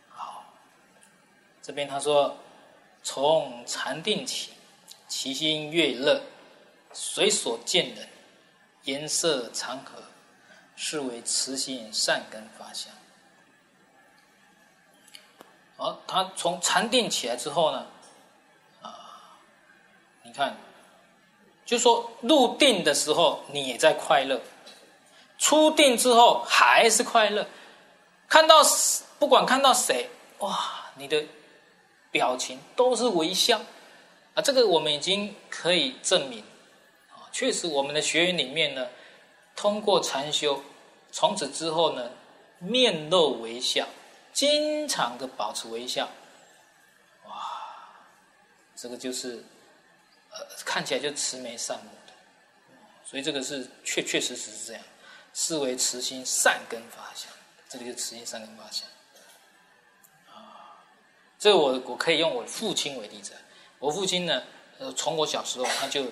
[0.10, 0.46] 好，
[1.62, 2.38] 这边他说，
[3.04, 4.54] 从禅定起，
[5.08, 6.22] 其心悦乐。
[6.92, 8.10] 随所见人，
[8.86, 10.02] 颜色常和，
[10.76, 12.92] 是为慈心善根发相。
[15.78, 17.86] 好，他从禅定起来之后呢，
[18.82, 19.38] 啊，
[20.24, 20.58] 你看，
[21.70, 24.42] 就说入定的时候你也在快乐，
[25.38, 27.46] 出定之后还是快乐，
[28.28, 28.64] 看到
[29.20, 31.24] 不管看到谁，哇，你的
[32.10, 33.62] 表情都是微笑，
[34.34, 36.40] 啊，这个我们已经可以证明。
[37.12, 37.30] 啊。
[37.32, 38.88] 确实，我们的学员里面呢，
[39.56, 40.60] 通过禅修，
[41.12, 42.10] 从此之后呢，
[42.58, 43.88] 面露微笑，
[44.34, 46.10] 经常的保持微笑，
[47.28, 47.32] 哇，
[48.76, 49.44] 这个就是，
[50.66, 52.14] 看起来就慈眉善目的，
[53.06, 54.82] 所以这个是确确实实是这样，
[55.34, 57.32] 是为慈心善根发相，
[57.68, 58.88] 这个就慈心善根发相，
[60.28, 60.80] 啊，
[61.38, 63.34] 这个我我可以用我父亲为例子，
[63.80, 64.44] 我父亲呢，
[64.78, 66.06] 呃，从我小时候他就。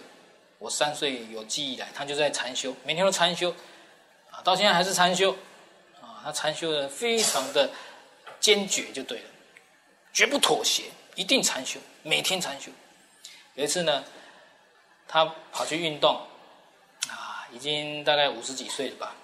[0.60, 3.54] 我三岁有记忆来，他就在禅修，每天都禅修，
[4.32, 5.32] 啊，到现在还是禅修，
[6.02, 7.70] 啊，他禅修的非常的
[8.40, 9.30] 坚决，就对了，
[10.12, 12.72] 绝不妥协，一定禅修，每天禅修。
[13.58, 14.04] 有一次呢，
[15.08, 16.15] 他跑去运动，
[17.10, 19.15] 啊，已经大概五十几岁了吧，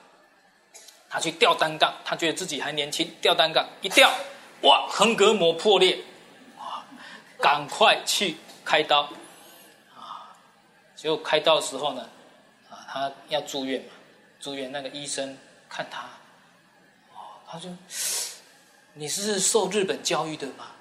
[1.08, 4.12] 他去吊单杠，他觉得自己还年轻，吊单杠一吊，
[4.64, 6.00] 哇，横膈膜破裂，
[6.58, 6.84] 啊，
[7.40, 9.02] 赶快去开刀。
[9.96, 10.34] 啊，
[10.96, 12.10] 结果开刀的时候呢，
[12.72, 13.94] 啊，他要住院嘛，
[14.40, 15.38] 住院那个医生
[15.70, 16.02] 看他，
[17.14, 17.70] 哦，他说
[18.94, 20.72] ：“你是受日本教育的吗？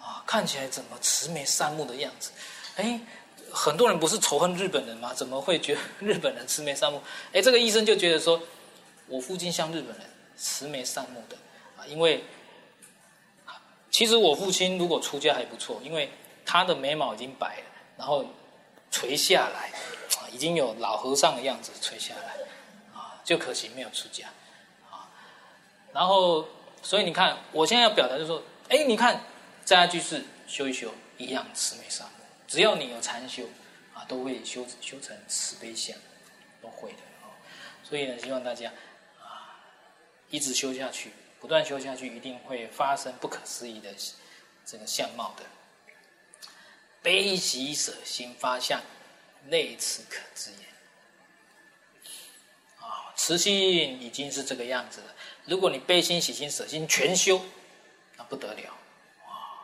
[0.00, 2.32] 啊，看起来怎么慈眉善目的样子？
[2.76, 3.00] 哎，
[3.50, 5.12] 很多人不是仇恨日本人吗？
[5.14, 7.00] 怎么会觉得 日本人慈眉善目？
[7.32, 8.40] 哎，这个医生就觉得说，
[9.06, 10.06] 我父亲像日本人，
[10.36, 11.36] 慈眉善目的
[11.76, 12.24] 啊，因为
[13.90, 16.10] 其实我父亲如果出家还不错，因为
[16.44, 17.64] 他的眉毛已经白了，
[17.96, 18.24] 然后。
[18.90, 19.72] 垂下来，
[20.20, 22.36] 啊，已经有老和尚的样子垂下来，
[22.96, 24.28] 啊，就可惜没有出家，
[24.88, 25.10] 啊，
[25.92, 26.46] 然后，
[26.80, 29.20] 所以你看，我现在要表达就是说，哎，你看，
[29.64, 32.23] 在家居士修一修，一样慈眉善目，
[32.54, 33.42] 只要你有禅修，
[33.94, 35.98] 啊，都会修修成慈悲相，
[36.62, 37.34] 都会的，啊，
[37.82, 38.70] 所以呢，希望大家，
[39.18, 39.58] 啊，
[40.30, 43.92] 一直修下去，不断修下去，一定会发生不可思议的
[44.64, 45.42] 这个相貌的。
[47.02, 48.80] 悲喜舍心发相，
[49.46, 50.58] 内此可知也。
[52.86, 55.12] 啊，慈心已经是这个样子了。
[55.44, 57.44] 如果你悲心、喜心、舍心全修，
[58.16, 58.78] 那不得了，
[59.26, 59.58] 哇！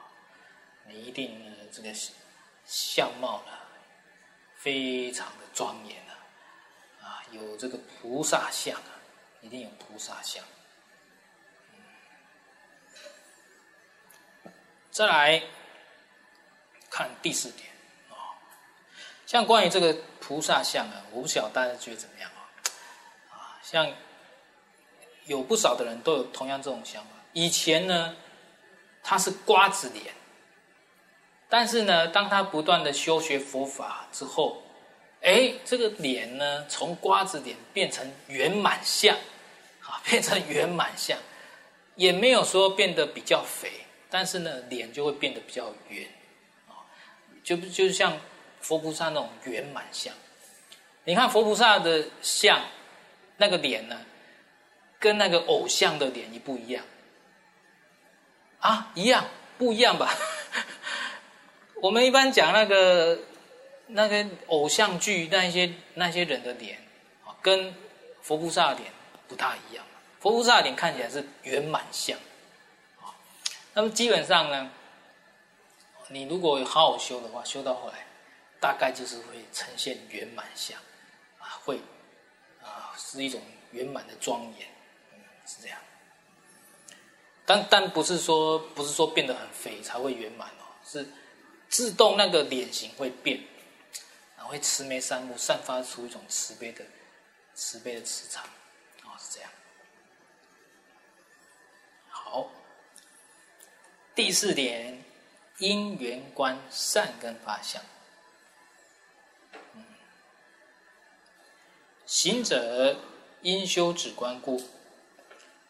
[0.89, 1.95] 你一定，这个
[2.71, 3.53] 相貌呢，
[4.55, 6.15] 非常的庄严啊，
[7.03, 8.95] 啊，有这个菩萨相啊，
[9.41, 10.45] 一定有菩萨相。
[14.93, 15.43] 再来。
[16.93, 17.69] 看第四点
[18.09, 18.35] 啊，
[19.25, 22.51] 像关于这个菩萨相啊，我不晓得大家觉得怎么样啊？
[23.31, 23.95] 啊，像
[25.27, 27.11] 有不少的人都有同样这种想法。
[27.33, 28.17] 以前呢，
[29.05, 30.13] 他是瓜子脸，
[31.51, 34.63] 但是呢，当他不断的修学佛法之后，
[35.21, 39.15] 哎，这个脸呢，从瓜子脸变成圆满相，
[39.83, 41.19] 啊， 变成圆满相，
[41.97, 43.69] 也没有说变得比较肥，
[44.09, 46.07] 但是呢，脸就会变得比较圆。
[46.69, 46.87] 啊
[47.43, 48.17] 就就像
[48.61, 50.15] 佛菩萨那种圆满相，
[51.05, 52.61] 你看佛菩萨的相，
[53.37, 53.99] 那个脸呢，
[55.01, 56.85] 跟那个偶像的脸一不一样？
[58.61, 59.25] 啊，一样
[59.59, 60.15] 不一样吧？
[61.81, 63.19] 我们一般讲那个
[63.87, 66.79] 那个偶像剧那些那些人的脸
[67.25, 67.75] 啊，跟
[68.21, 68.93] 佛菩萨的脸
[69.27, 69.85] 不大一样。
[70.19, 72.19] 佛菩萨的脸看起来是圆满相，
[73.01, 73.17] 啊，
[73.73, 74.71] 那么基本上呢，
[76.09, 78.05] 你如果好好修的话，修到后来，
[78.61, 80.79] 大概就是会呈现圆满相，
[81.39, 81.81] 啊，会，
[82.63, 83.41] 啊，是一种
[83.73, 84.69] 圆满的庄严，
[85.15, 85.79] 嗯，是这样。
[87.47, 91.09] 但但不是说不是说变得很肥才会圆满哦，是
[91.71, 93.41] 自动那个脸型会变，
[94.37, 96.85] 然后会慈眉善目，散发出一种慈悲的
[97.55, 98.45] 慈悲的磁场，
[99.05, 99.51] 哦，是这样。
[102.11, 102.51] 好，
[104.15, 105.03] 第四点。
[105.59, 107.83] 因缘观善根发相，
[112.07, 112.97] 行者
[113.43, 114.63] 因修止观故，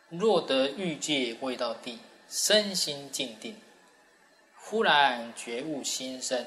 [0.08, 1.98] 若得欲界未到地，
[2.28, 3.60] 身心静定，
[4.70, 6.46] 忽然觉悟心生，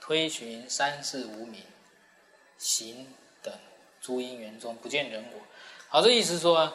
[0.00, 1.60] 推寻三世无明
[2.56, 3.52] 行等
[4.00, 5.40] 诸因缘中，不见人我。
[5.88, 6.72] 好，这意思是说，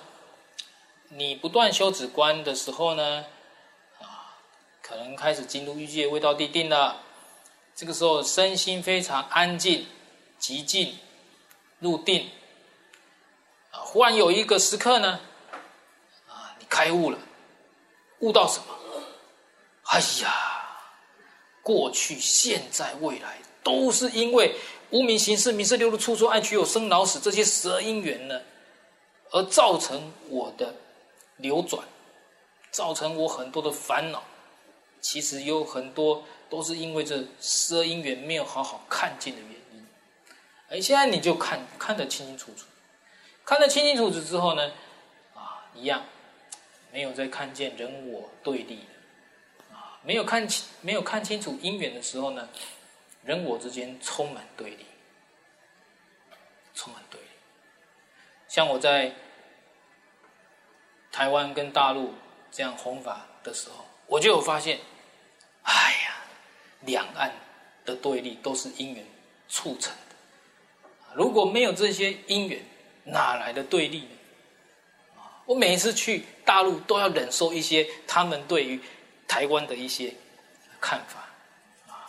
[1.07, 3.25] 你不断修止观的时候呢，
[4.01, 4.35] 啊，
[4.81, 7.01] 可能开始进入欲界未到地定了。
[7.73, 9.87] 这个时候身心非常安静、
[10.37, 10.99] 极静、
[11.79, 12.29] 入定。
[13.71, 15.17] 啊，忽然有一个时刻呢，
[16.27, 17.17] 啊，你开悟了，
[18.19, 18.65] 悟到什么？
[19.85, 20.42] 哎呀，
[21.63, 24.53] 过去、现在、未来，都是因为
[24.91, 28.39] 无明行识、名色六路、出处爱取有、生老死这些十二因缘呢，
[29.31, 30.75] 而造成我的
[31.37, 31.81] 流转，
[32.69, 34.21] 造成我很多的烦恼。
[35.01, 39.87] 其实有很多都是因为这十二因缘没有好好看见的原因。
[40.69, 42.65] 而现在你就看看得清清楚楚。
[43.45, 44.71] 看得清清楚楚之后呢，
[45.33, 46.03] 啊，一样，
[46.91, 48.79] 没有再看见人我对立，
[50.03, 52.47] 没有看清没有看清楚因缘的时候呢，
[53.23, 54.85] 人我之间充满对立，
[56.75, 57.27] 充满对立。
[58.47, 59.13] 像我在
[61.11, 62.13] 台湾跟大陆
[62.51, 64.79] 这样弘法的时候，我就有发现，
[65.63, 65.73] 哎
[66.05, 66.15] 呀，
[66.81, 67.31] 两岸
[67.85, 69.05] 的对立都是因缘
[69.47, 70.15] 促成的，
[71.15, 72.63] 如果没有这些因缘。
[73.05, 75.21] 哪来的对立呢？
[75.45, 78.79] 我每一次去大陆都要忍受一些他们对于
[79.33, 80.13] 台湾的一些
[80.79, 81.19] 看法，
[81.91, 82.05] 啊，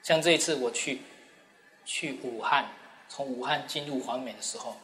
[0.00, 1.02] 像这一次我去
[1.84, 2.68] 去武汉，
[3.08, 4.76] 从武汉进入环美的时候，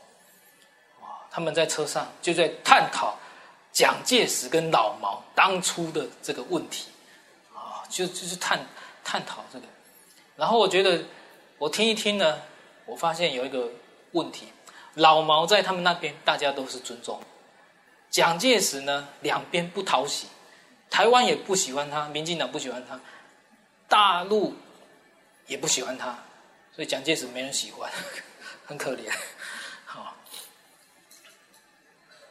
[1.00, 3.16] 啊，他们在车上就在探讨
[3.72, 6.88] 蒋介石跟老毛当初的这个问题，
[7.54, 8.58] 啊，就就是探
[9.04, 9.66] 探讨这个，
[10.34, 11.04] 然后我觉得
[11.58, 12.42] 我听一听呢，
[12.86, 13.70] 我发现有一个
[14.10, 14.48] 问题。
[14.94, 17.20] 老毛在他们那边，大家都是尊重；
[18.10, 20.26] 蒋介石呢，两边不讨喜，
[20.90, 23.00] 台湾也不喜欢他，民进党不喜欢他，
[23.88, 24.54] 大陆
[25.46, 26.22] 也不喜欢他，
[26.74, 27.90] 所以蒋介石没人喜欢，
[28.66, 29.12] 很可怜。
[29.84, 30.16] 好，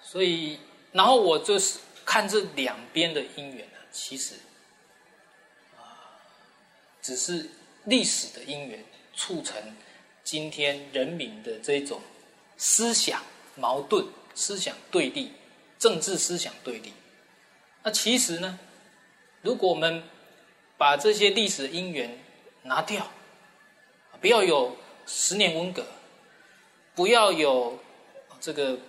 [0.01, 0.59] 所以
[0.91, 4.35] 然后我就是看这两边的因缘呢，其实
[5.77, 6.17] 啊，
[7.01, 7.49] 只是
[7.83, 8.83] 历史的因缘
[9.15, 9.61] 促成
[10.23, 12.01] 今天人民的这种。
[12.55, 13.21] 思想
[13.55, 15.33] 矛盾、思想对立、
[15.79, 16.93] 政治思想对立。
[17.83, 18.57] 那其实呢，
[19.41, 20.01] 如果我们
[20.77, 22.17] 把这些历史的因缘
[22.63, 23.05] 拿掉，
[24.19, 24.75] 不要有
[25.05, 25.85] 十年文革，
[26.95, 27.77] 不要有
[28.39, 28.79] 这个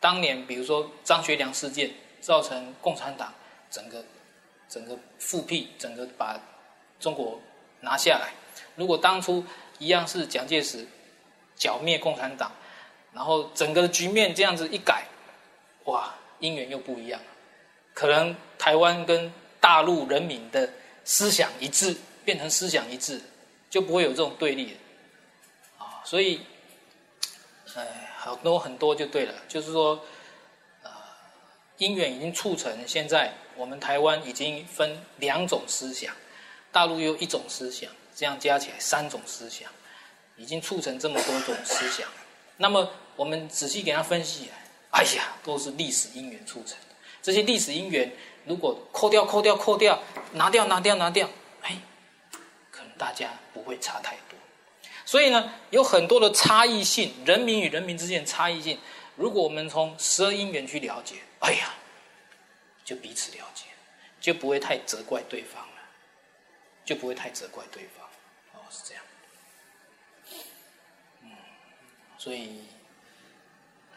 [0.00, 1.90] 当年比如说张学良事件
[2.20, 3.34] 造成共产党
[3.70, 4.04] 整个
[4.68, 6.40] 整个复辟，整个把
[6.98, 7.40] 中国
[7.80, 8.32] 拿下来。
[8.76, 9.44] 如果当初
[9.78, 10.86] 一样是蒋介石
[11.56, 12.50] 剿灭共产党。
[13.12, 15.06] 然后整个局面这样子一改，
[15.84, 17.18] 哇，因缘又不一样，
[17.96, 20.68] 可能台湾跟大陆人民的
[21.02, 23.18] 思想一致，变成思想一致，
[23.70, 24.78] 就不会有这种对立了，
[25.78, 26.42] 啊，所以，
[27.74, 30.04] 哎，好多很多就对了，就是说，
[30.82, 30.90] 呃，
[31.78, 36.14] 因缘已经促成，现在我们台湾已经分两种思想，
[36.70, 39.70] 大陆有一种思想，这样加起来三种思想，
[40.36, 42.06] 已经促成这么多种思想，
[42.58, 42.92] 那么。
[43.16, 44.50] 我们仔细给他分析，
[44.90, 46.76] 哎呀，都是历史因缘促成。
[47.26, 48.08] 这些历史因缘，
[48.44, 50.00] 如果扣掉、扣掉、扣掉，
[50.34, 51.28] 拿掉、拿掉、拿掉，
[51.60, 51.76] 哎，
[52.70, 54.38] 可能大家不会差太多。
[55.04, 58.78] 所以呢，有很多的差异性，人民与人民之间的差异性，
[59.16, 61.74] 如果我们从十二因缘去了解，哎呀，
[62.84, 63.64] 就彼此了解，
[64.20, 65.82] 就不会太责怪对方了，
[66.84, 68.06] 就不会太责怪对方。
[68.54, 69.02] 哦，是这样。
[71.22, 71.30] 嗯，
[72.16, 72.60] 所以。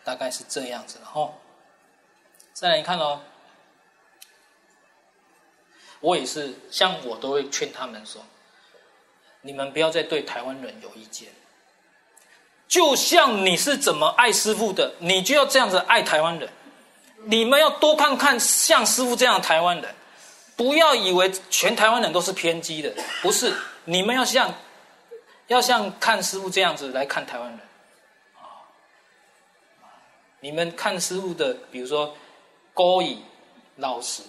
[0.02, 1.40] 大概是这样子，然后
[2.60, 3.22] 再来你看哦，
[6.02, 8.22] 我也是，像我都会劝他们说，
[9.40, 11.30] 你们不要再对台湾人有意见，
[12.68, 16.50] 就像你是怎么爱师傅的，你就要这样子爱台湾人。
[17.24, 19.96] 你们要多看看像师傅这样台湾人，
[20.58, 23.56] 不要以为全台湾人都是偏激的，不是，
[23.86, 24.54] 你们要像
[25.48, 27.60] 要像看师傅这样子来看台湾人。
[28.36, 28.68] 啊。
[30.42, 32.14] 你们看师傅的，比如说
[32.80, 33.22] 勾引
[33.76, 34.24] 老实，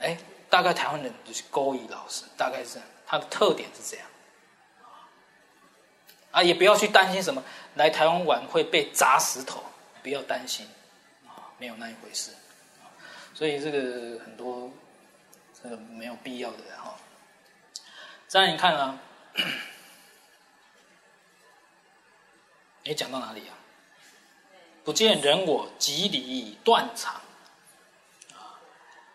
[0.00, 0.18] 哎，
[0.50, 4.06] 大概台湾人就是勾引老实，大概是这样，他的特点是这样，
[6.30, 7.42] 啊，也不要去担心什么
[7.76, 9.64] 来台湾玩会被砸石头，
[10.02, 10.68] 不要担心，
[11.26, 12.32] 啊，没有那一回事，
[13.32, 14.70] 所以这个很多
[15.62, 16.94] 这个没有必要的哈。
[18.28, 18.98] 再来你看啊，
[22.84, 23.56] 哎，讲到哪里啊？
[24.84, 27.22] 不见人我，即离断肠。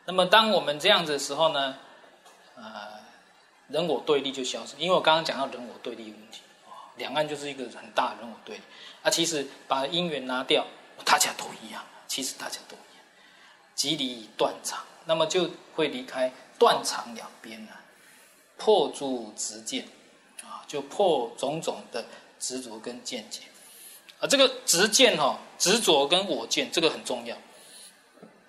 [0.06, 1.78] 那么当我们这样子的时候呢，
[2.56, 2.99] 呃，
[3.70, 4.76] 人我对立就消失。
[4.78, 6.41] 因为我刚刚讲到人我对立的问题，
[6.97, 8.64] 两岸就是一个很大的人我对立。
[9.04, 10.66] 啊，其实把因缘拿掉，
[11.06, 11.84] 大家都一样。
[12.08, 13.06] 其实大家都一样，
[13.74, 16.30] 即离断常，那么就会离开
[16.60, 17.72] 断常两边了，
[18.58, 19.88] 破诸执见，
[20.43, 22.04] 啊，就破种种的
[22.38, 23.43] 执着跟见解。
[24.20, 27.38] 啊，这个执见哈，执着跟我见，这个很重要，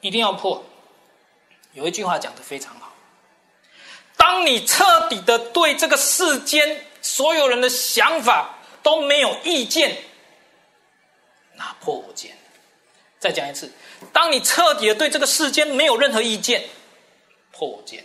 [0.00, 0.64] 一定要破。
[1.72, 2.92] 有一句话讲得非常好：
[4.16, 9.96] 当你彻底的对这个世间所有人的想法都没有意见，
[11.54, 12.36] 那破我见。
[13.18, 13.70] 再讲一次：
[14.12, 16.64] 当你彻底的对这个世间没有任何意见，
[17.52, 18.04] 破我见。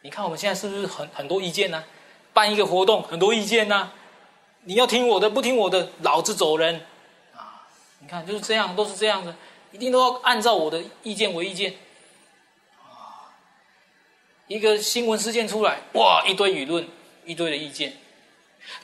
[0.00, 1.84] 你看我们现在是不是很很多意见呢？
[2.32, 3.92] 办一个活动，很多意见呢？
[4.62, 6.80] 你要听我的，不听我的，老子走人，
[7.34, 7.66] 啊！
[7.98, 9.34] 你看就是这样，都是这样的，
[9.72, 11.74] 一定都要按照我的意见为意见，
[14.48, 16.86] 一个新闻事件出来，哇，一堆舆论，
[17.24, 17.96] 一堆的意见。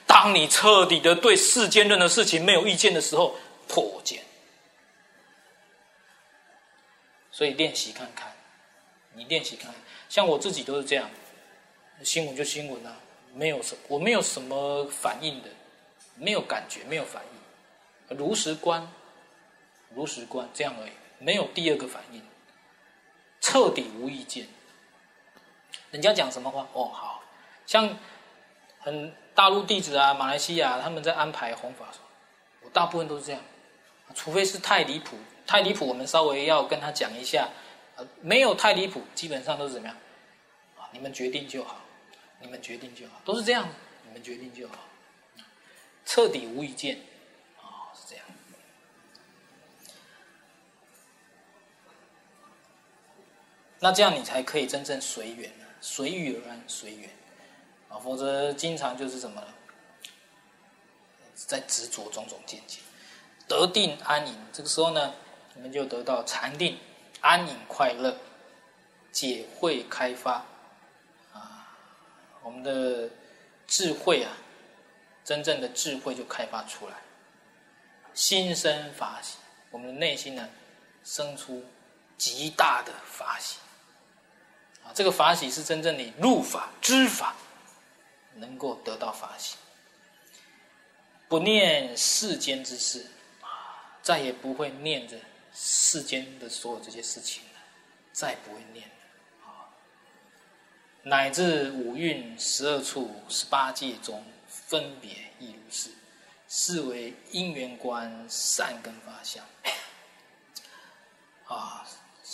[0.06, 3.34] 当你彻底的对世间任何事情没有意见的时候，
[3.66, 4.22] 破我见。
[7.32, 8.32] 所以练习看看，
[9.14, 9.74] 你练习看看，
[10.08, 11.10] 像我自己都是这样，
[12.04, 12.96] 新闻就新闻啊，
[13.34, 15.48] 没有什，我没有什么反应的。
[16.16, 17.20] 没有感觉，没有反
[18.08, 18.88] 应，如实观，
[19.96, 22.22] 如实观，这样而已，没有第二个反应，
[23.40, 24.46] 彻底无意见。
[25.94, 27.22] 人家讲什么话，哦，好
[27.66, 27.96] 像
[28.80, 31.86] 很大陆弟子啊，马来西亚他们在安排弘法，
[32.62, 33.40] 我大部分都是这样，
[34.12, 35.16] 除非是太离谱，
[35.46, 37.48] 太离谱，我们稍微要跟他讲一下，
[38.20, 39.96] 没有太离谱，基本上都是怎么样？
[40.76, 41.76] 啊，你们决定就好，
[42.40, 43.68] 你们决定就好，都是这样，
[44.04, 44.74] 你们决定就好。
[46.04, 46.96] 彻底无意见，
[47.62, 48.24] 哦，是这样。
[53.78, 55.52] 那这样你才可以真正随缘，
[55.86, 57.10] 随遇而安，随缘
[57.90, 59.44] 啊，否则经常就是什么，
[61.34, 62.78] 在执着种种见解，
[63.46, 64.34] 得定安隐。
[64.50, 65.12] 这个时候呢，
[65.54, 66.78] 我们就得到禅定、
[67.20, 68.16] 安隐、快乐、
[69.12, 70.42] 解慧开发
[71.34, 71.68] 啊，
[72.42, 73.10] 我们的
[73.66, 74.32] 智慧啊。
[75.22, 76.94] 真正的智慧就开发出来，
[78.14, 79.36] 心生法喜，
[79.70, 80.48] 我们的内心呢，
[81.02, 81.62] 生出
[82.16, 83.58] 极大的法喜。
[84.84, 87.34] 啊，这个法喜是真正的入法、知法，
[88.34, 89.56] 能够得到法喜，
[91.28, 93.10] 不念世间之事，
[93.40, 95.18] 啊，再也不会念着
[95.52, 97.60] 世间的所有这些事情了，
[98.12, 99.72] 再不会念了，啊，
[101.02, 104.24] 乃至五蕴十二处十八界中。
[104.46, 105.10] 分别
[105.40, 105.90] 亦如是，
[106.48, 109.44] 是为因缘观善根法相
[111.46, 111.84] 啊。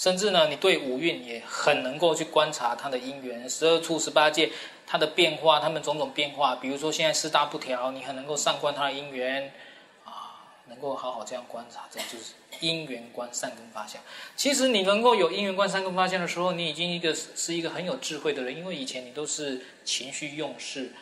[0.01, 4.51] 甚至呢，你对五蕴也很能够去观察它的因缘，十二处十八界
[4.86, 6.57] 它的变化，它们种种变化。
[6.57, 9.53] 比如说现在四大不调，你很能够上观它的因缘
[10.07, 14.01] 啊，能够好好这样观察，这就是因缘观善根发相。
[14.36, 20.92] 其实你能够有因缘观善根发相的时候，你已经一个是一个很有智慧的人，因为以前你都是情绪用事。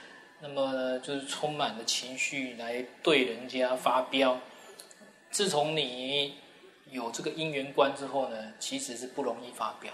[0.40, 4.40] 那么就是充满了情绪来对人家发飙。
[5.30, 6.34] 自从你
[6.90, 9.92] 有这个因缘观之后呢，其实是不容易发表，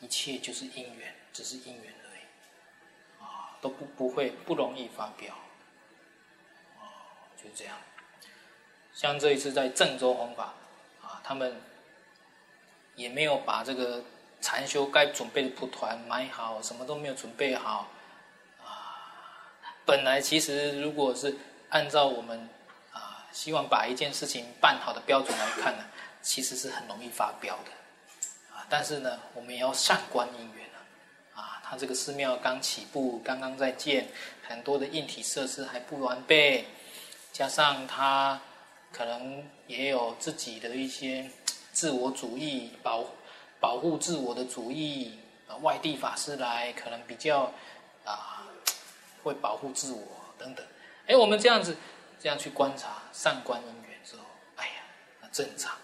[0.00, 5.34] 一切就是因缘，只是因缘而已，啊，都不不会不容易发表，
[6.78, 6.82] 啊，
[7.36, 7.76] 就这样。
[8.92, 10.54] 像这一次在郑州弘法，
[11.02, 11.60] 啊，他们
[12.96, 14.02] 也没有把这个
[14.40, 17.88] 禅修该准备的蒲团买好，什么都没有准备好。
[18.62, 18.68] 啊
[19.86, 21.36] 本来其实如果是
[21.70, 22.48] 按照我们
[22.92, 25.84] 啊希望把一件事情办好的标准来看呢，
[26.22, 27.70] 其实是很容易发飙的
[28.54, 28.66] 啊。
[28.68, 30.66] 但是呢，我们也要善观因缘
[31.34, 31.40] 啊。
[31.40, 34.08] 啊他这个寺庙刚起步，刚刚在建，
[34.46, 36.66] 很多的硬体设施还不完备，
[37.32, 38.40] 加上他
[38.92, 41.30] 可能也有自己的一些
[41.72, 43.04] 自我主义，保
[43.58, 45.18] 保护自我的主义
[45.48, 45.56] 啊。
[45.56, 47.52] 外地法师来可能比较
[48.04, 48.46] 啊。
[49.22, 50.02] 会保护自我
[50.38, 50.66] 等等，
[51.06, 51.76] 哎，我们这样子
[52.18, 54.22] 这样去观察善观因缘之后，
[54.56, 54.72] 哎呀，
[55.20, 55.76] 那正常，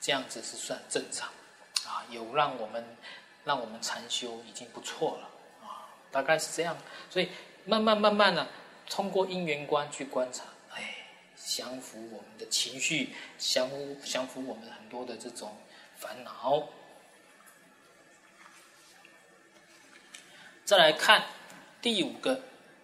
[0.00, 1.28] 这样子是算正常，
[1.86, 2.96] 啊，有让我们
[3.44, 5.30] 让我们禅修已经不错了
[5.62, 6.76] 啊，大概是这样，
[7.10, 7.28] 所以
[7.66, 8.48] 慢慢慢慢的
[8.88, 10.44] 通过因缘观去观察，
[10.74, 15.56] 哎，降服我们的情绪，降服降服我们很多的这种
[15.98, 16.68] 烦恼，
[20.64, 21.26] 再来看
[21.82, 22.40] 第五个。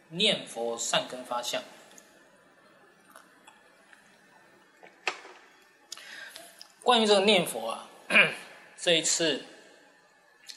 [0.09, 1.61] 念佛善根发相，
[6.87, 7.91] 关于这个念佛啊，
[8.78, 9.45] 这一次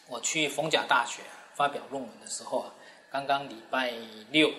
[0.06, 1.24] 我去逢甲大学
[1.56, 2.74] 发表论文的时候啊，
[3.10, 3.92] 刚刚礼拜
[4.30, 4.54] 六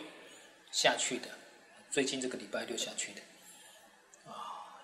[0.72, 1.28] 下去的，
[1.88, 3.20] 最近这个礼拜六下去的，
[4.26, 4.82] 啊，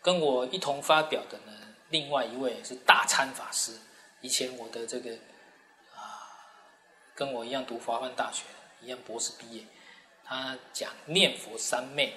[0.00, 1.52] 跟我一同发表的呢，
[1.88, 3.76] 另外一位是大参法师，
[4.20, 5.10] 以前我的这个
[5.92, 6.30] 啊，
[7.16, 8.44] 跟我一样读华梵大学，
[8.80, 9.64] 一样博士毕业。
[10.24, 12.14] 他讲念佛三昧，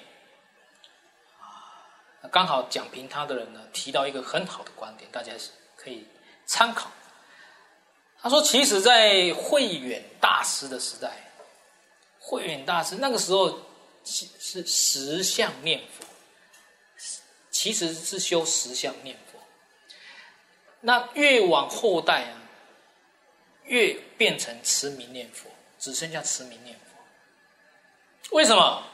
[2.28, 5.32] 刚好讲评他的人呢提到一个很好的观点，大家
[5.76, 6.06] 可以
[6.46, 6.90] 参考。
[8.22, 11.10] 他说，其实，在慧远大师的时代，
[12.18, 13.58] 慧远大师那个时候
[14.04, 16.04] 是是实相念佛，
[17.50, 19.38] 其实是修实相念佛。
[20.80, 22.36] 那越往后代啊，
[23.64, 25.48] 越变成持名念佛，
[25.78, 28.36] 只剩下持名念佛。
[28.36, 28.84] 为什么？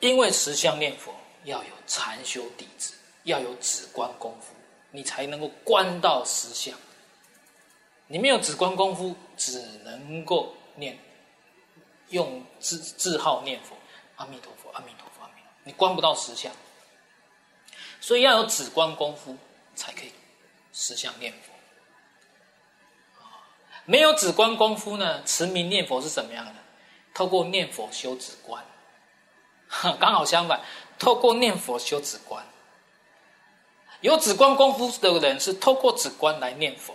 [0.00, 1.14] 因为实相念佛
[1.44, 4.54] 要有禅修底子，要有止观功夫，
[4.90, 6.76] 你才能够观到实相。
[8.06, 10.98] 你没有止观功夫，只能够念，
[12.08, 13.76] 用字字号念佛，
[14.16, 16.52] 阿弥陀佛，阿弥陀佛，阿弥陀佛，你观不到实相。
[18.00, 19.36] 所以要有止观功夫，
[19.74, 20.12] 才可以
[20.72, 21.52] 实相念佛。
[23.84, 26.54] 没有止观功夫呢，持名念佛是怎么样的？
[27.12, 28.64] 透过念佛修止观。
[29.98, 30.60] 刚好相反，
[31.00, 32.44] 透过念佛修止观，
[34.02, 36.92] 有止观功夫的人是透过止观来念佛，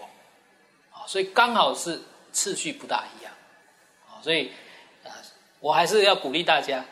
[0.92, 2.00] 啊，所以刚好是
[2.32, 3.34] 次序不大一样，
[4.08, 4.52] 啊，所以
[5.04, 5.10] 啊，
[5.60, 6.86] 我还是要鼓励大家，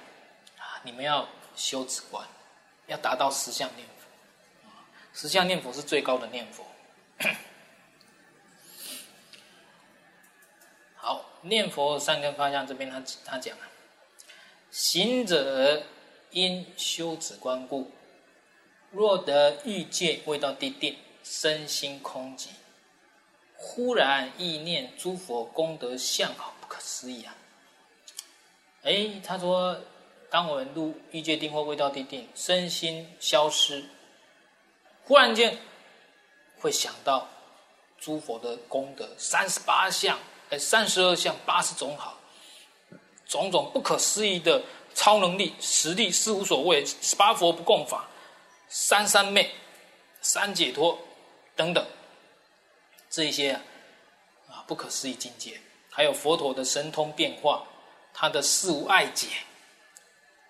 [0.57, 2.28] 啊，你们要修止观，
[2.88, 4.82] 要达到实相念佛，啊，
[5.14, 6.66] 实相念佛是最高的念佛。
[10.95, 13.66] 好，念佛三根方向这边他他讲了。
[14.72, 15.84] 行者
[16.34, 17.90] 因修止观故，
[18.92, 22.48] 若得欲界未到地定，身心空寂，
[23.56, 27.36] 忽然意念诸佛功德相好不可思议啊！
[28.82, 29.80] 哎，他说，
[30.30, 33.86] 当我们入欲界定或未到地定，身心消失，
[35.06, 35.58] 忽然间
[36.60, 37.28] 会想到
[38.00, 40.20] 诸佛的功德，三十八相，
[40.50, 42.20] 哎，三十二相，八十种好。
[43.26, 44.62] 种种不可思议的
[44.96, 46.86] 超能力、实力，是无所谓。
[46.86, 48.08] 十八佛不共法，
[48.70, 49.54] 三三昧、
[50.22, 50.98] 三解脱
[51.56, 51.86] 等等，
[53.10, 53.52] 这一些
[54.48, 57.66] 啊，不可思议境界，还有佛陀的神通变化，
[58.14, 59.28] 他的事无碍解，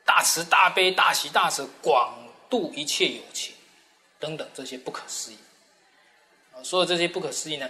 [0.06, 2.14] 大慈大悲、大喜大舍，广
[2.50, 3.56] 度一切有情
[4.20, 5.38] 等等，这些不可思议。
[6.54, 7.70] 啊，所有这些不可思议呢，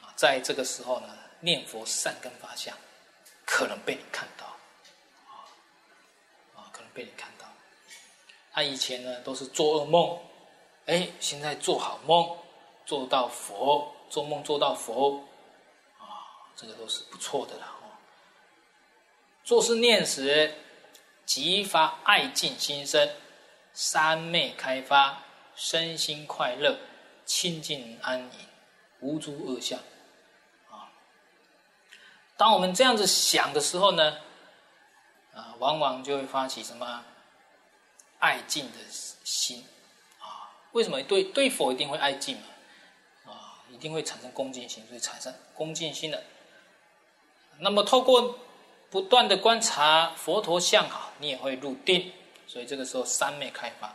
[0.00, 1.08] 啊，在这个时候呢，
[1.40, 2.76] 念佛善根发相。
[3.52, 4.46] 可能被你看到，
[6.94, 7.46] 被你看到。
[8.52, 10.18] 他以前呢都是做噩梦，
[10.86, 12.36] 哎，现在做好梦，
[12.84, 15.22] 做到佛，做梦做到佛，
[15.98, 17.86] 啊，这个都是不错的了哦。
[19.44, 20.52] 做事念时，
[21.24, 23.08] 即发爱敬心生，
[23.72, 25.22] 三昧开发，
[25.54, 26.76] 身心快乐，
[27.24, 28.30] 清净安隐，
[29.00, 29.78] 无诸恶相。
[30.70, 30.90] 啊
[32.36, 34.18] 当我们这样子想的时候呢，
[35.58, 37.04] 往往就会发起什么
[38.18, 38.78] 爱敬的
[39.24, 39.64] 心
[40.18, 40.50] 啊？
[40.72, 43.32] 为什么对对佛一定会爱敬嘛？
[43.32, 46.22] 啊，一定会产生恭敬心，所以产生恭敬心的。
[47.58, 48.38] 那么透过
[48.90, 52.12] 不断的观察佛陀相好，你也会入定，
[52.46, 53.88] 所以这个时候三昧开发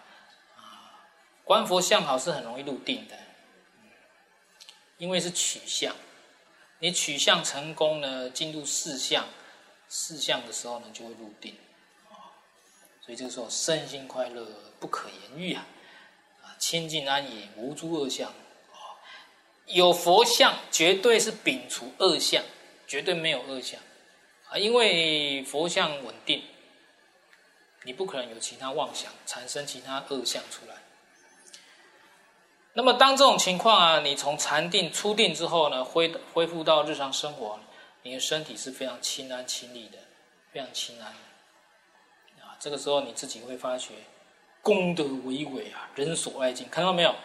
[0.56, 1.02] 啊，
[1.44, 3.18] 观佛相好是很容易入定的，
[4.98, 5.96] 因为是取相。
[6.80, 9.26] 你取相成功呢，进入四相，
[9.88, 11.56] 四相的时候呢，就会入定，
[12.10, 12.36] 啊，
[13.06, 14.46] 所以这个时候身心快乐
[14.80, 15.66] 不可言喻啊，
[16.44, 18.78] 啊，清净安隐，无诸恶相，啊，
[19.66, 22.44] 有佛相绝对是摒除恶相，
[22.88, 23.80] 绝对没有恶相，
[24.50, 26.44] 啊，因为佛相稳定，
[27.84, 30.76] 你不可能有其他妄想，产生其他恶相出来。
[32.78, 37.58] 那么，当这种情况啊，你从禅定出定之后呢，恢恢复到日常生活，
[38.06, 39.98] 你的身体是非常轻安轻利的，
[40.54, 42.56] 非常轻安的啊。
[42.60, 43.96] 这个时候你自己会发觉，
[44.62, 47.16] 功德巍巍啊，人所爱敬，看到没有？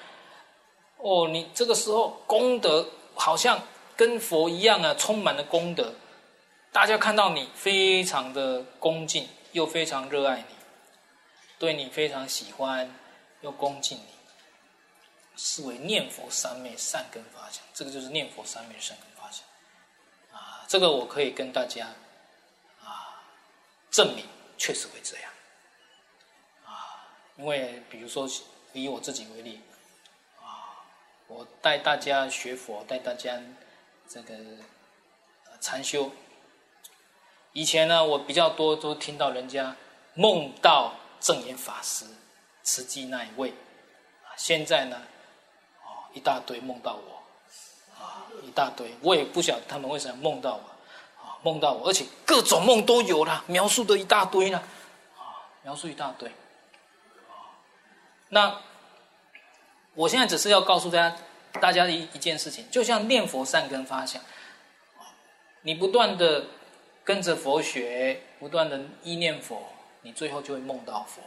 [0.96, 3.62] 哦，你这个时候功德好像
[3.94, 5.92] 跟佛一样啊，充满了功德，
[6.72, 10.54] 大家看到你非常的恭敬，又非常热爱你，
[11.58, 12.90] 对你非常喜欢，
[13.42, 14.04] 又恭敬你。
[15.36, 19.09] 视为念佛三昧善根发祥，这个就是念佛三昧善根。
[20.70, 21.88] 这个我可以跟大家
[22.80, 23.20] 啊
[23.90, 24.24] 证明，
[24.56, 25.32] 确实会这样
[26.64, 27.10] 啊。
[27.36, 28.28] 因为比如说
[28.72, 29.60] 以我自己为例
[30.38, 30.86] 啊
[31.26, 33.42] 我带大家学佛，带大家
[34.08, 34.32] 这个
[35.60, 36.12] 禅修。
[37.52, 39.74] 以前呢，我比较多都听到人家
[40.14, 42.06] 梦到证严法师、
[42.62, 43.50] 慈济那一位，
[44.22, 45.02] 啊，现在呢，
[45.82, 47.19] 哦，一大堆梦到我，
[48.50, 54.60] 一大堆，我也不晓得他们为什么梦到我，啊，梦到我，而且各种梦都有了，描述的一大堆呢，
[55.16, 56.30] 啊，描述一大堆，
[58.30, 58.60] 那
[59.94, 61.16] 我现在只是要告诉大家，
[61.60, 64.20] 大家一一件事情，就像念佛善根发想，
[65.62, 66.44] 你不断的。
[67.02, 69.60] 跟着佛学，不断的意念佛，
[70.02, 71.22] 你最后就会梦到佛。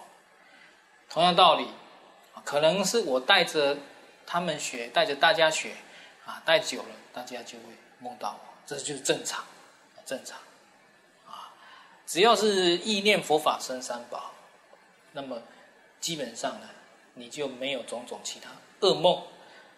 [1.10, 1.68] 同样道理，
[2.46, 3.76] 可能是我带着
[4.26, 5.72] 他们学，带着大家学，
[6.26, 7.66] 啊，带久了，大家就会
[8.00, 9.44] 梦到我，这就是正常，
[10.06, 10.38] 正常。
[11.26, 11.54] 啊，
[12.06, 14.32] 只要是意念佛法生三宝，
[15.12, 15.42] 那么
[16.00, 16.70] 基本上呢，
[17.14, 18.50] 你就没有种种其他
[18.82, 19.22] 噩梦，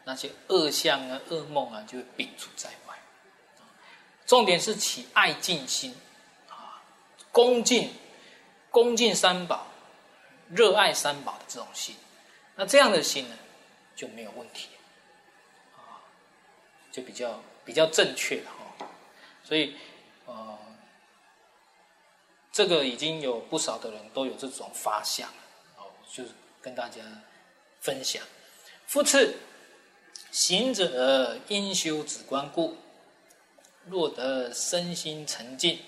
[0.04, 2.96] 那些恶相啊、噩梦啊，就会摒除在外。
[4.26, 5.96] 重点是起爱敬心，
[6.50, 6.82] 啊，
[7.32, 7.92] 恭敬、
[8.72, 9.68] 恭敬三宝，
[10.50, 11.96] 热爱三宝的这种心，
[12.56, 13.36] 那这样的心呢，
[13.96, 14.70] 就没有问题，
[16.96, 18.88] 就比较比较正确了哈。
[19.44, 19.76] 所以，
[20.26, 20.58] 呃，
[22.54, 25.44] 这个已经有不少的人都有这种发相了，
[25.78, 26.30] 哦，就是
[26.62, 27.02] 跟大家
[27.82, 28.24] 分享。
[28.88, 29.36] 复次，
[30.32, 32.78] 行者应修止观故。
[33.88, 35.80] 若得身心澄净，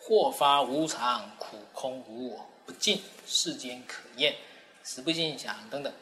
[0.00, 4.34] 或发无常、苦空无我、不净世间可厌、
[4.82, 5.92] 实不尽想等等。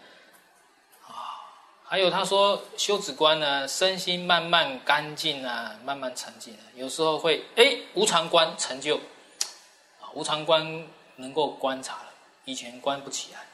[1.94, 8.96] 还有他说修止观呢，身心慢慢干净啊，慢慢澄净啊，有时候会哎无常观成就，
[10.00, 12.12] 啊无常观能够观察了，
[12.46, 13.46] 以前观不起来，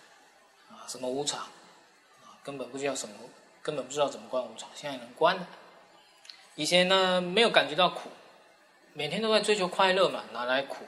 [0.70, 3.14] 啊什么无常，啊根本不知道什么，
[3.61, 5.47] 根本不知道怎么观无常，现在能观了。
[6.55, 8.09] 以前呢，没有感觉到苦，
[8.95, 10.86] 每天都在追求快乐嘛，哪来苦？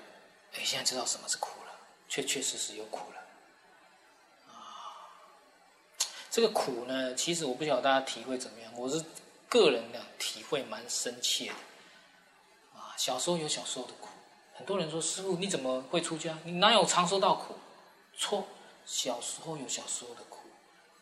[0.55, 1.73] 哎，现在知道什么是苦了，
[2.09, 3.21] 确确实实有苦了。
[6.33, 9.05] 这个苦呢，其实我不晓得大家体会怎么样，我是
[9.51, 11.55] 个人的体会蛮深切的。
[12.73, 14.09] 啊，小时候有小时候的苦，
[14.55, 16.39] 很多人说师父你怎么会出家？
[16.43, 17.55] 你哪有常受到苦？
[18.17, 18.49] 错，
[18.87, 20.39] 小时候有小时候的苦，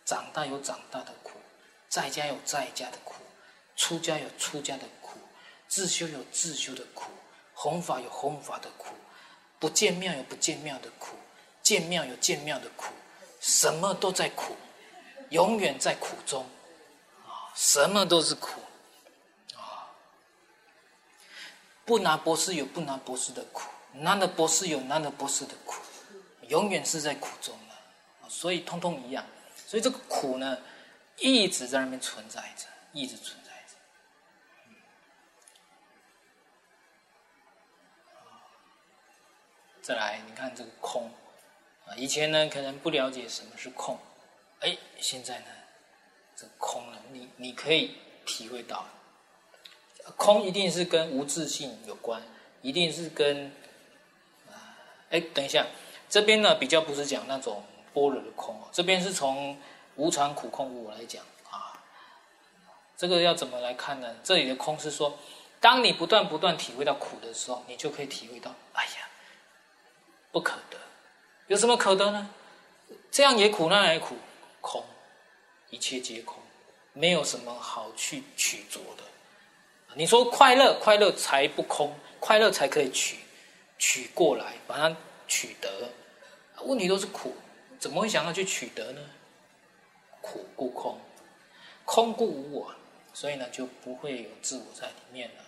[0.04, 1.38] 长大有长大的苦，
[1.88, 3.14] 在家有在家的苦。
[3.76, 5.16] 出家有出家的苦，
[5.68, 7.04] 自修有自修的苦，
[7.54, 8.96] 弘法有弘法的苦，
[9.60, 11.14] 不见庙有不见庙的苦，
[11.62, 12.92] 见庙有见庙的苦，
[13.38, 14.56] 什么都在苦，
[15.30, 16.44] 永远在苦中，
[17.26, 18.60] 啊，什么都是苦，
[19.56, 19.90] 啊，
[21.84, 25.82] 不拿博士有不拿博士的苦，拿的博士有拿的博士的苦，
[26.48, 29.24] 永远是在苦中的，所以通通一样，
[29.66, 30.58] 所以这个苦呢，
[31.16, 33.74] 一直在那边存在着，一直存在着。
[39.80, 41.10] 再来，你看这个空。
[41.86, 43.98] 啊，以前呢可能不了解什么是空，
[44.60, 45.46] 哎，现在呢，
[46.36, 48.86] 这空了，你你可以体会到，
[50.16, 52.22] 空一定是跟无自性有关，
[52.62, 53.52] 一定是跟，
[55.10, 55.66] 哎，等一下，
[56.08, 59.58] 这边呢比较不是讲那种般若的空，这边是从
[59.96, 61.82] 无常、苦、空、无我来讲啊，
[62.96, 64.16] 这个要怎么来看呢？
[64.22, 65.18] 这里的空是说，
[65.60, 69.06] 当你不断不断体会到苦的时候，你就可以体会到，哎呀。
[70.32, 70.78] 不可得，
[71.48, 72.30] 有什么可得呢？
[73.10, 74.14] 这样也苦，那样也苦，
[74.60, 74.84] 空，
[75.70, 76.36] 一切皆空，
[76.92, 79.04] 没有什么好去取着的。
[79.94, 83.16] 你说快乐，快乐才不空，快乐才可以取，
[83.78, 84.96] 取过来把它
[85.26, 85.90] 取得。
[86.62, 87.34] 问题都是苦，
[87.78, 89.00] 怎么会想要去取得呢？
[90.20, 90.98] 苦故空，
[91.84, 92.74] 空故无我，
[93.14, 95.44] 所以呢就不会有自我在里面了，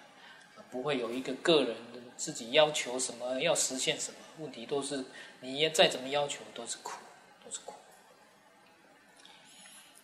[0.70, 1.76] 不会有一个个人
[2.16, 4.16] 自己要求什么，要实现什么。
[4.38, 5.04] 问题都是，
[5.40, 6.98] 你再怎么要求都是苦，
[7.44, 7.74] 都是苦。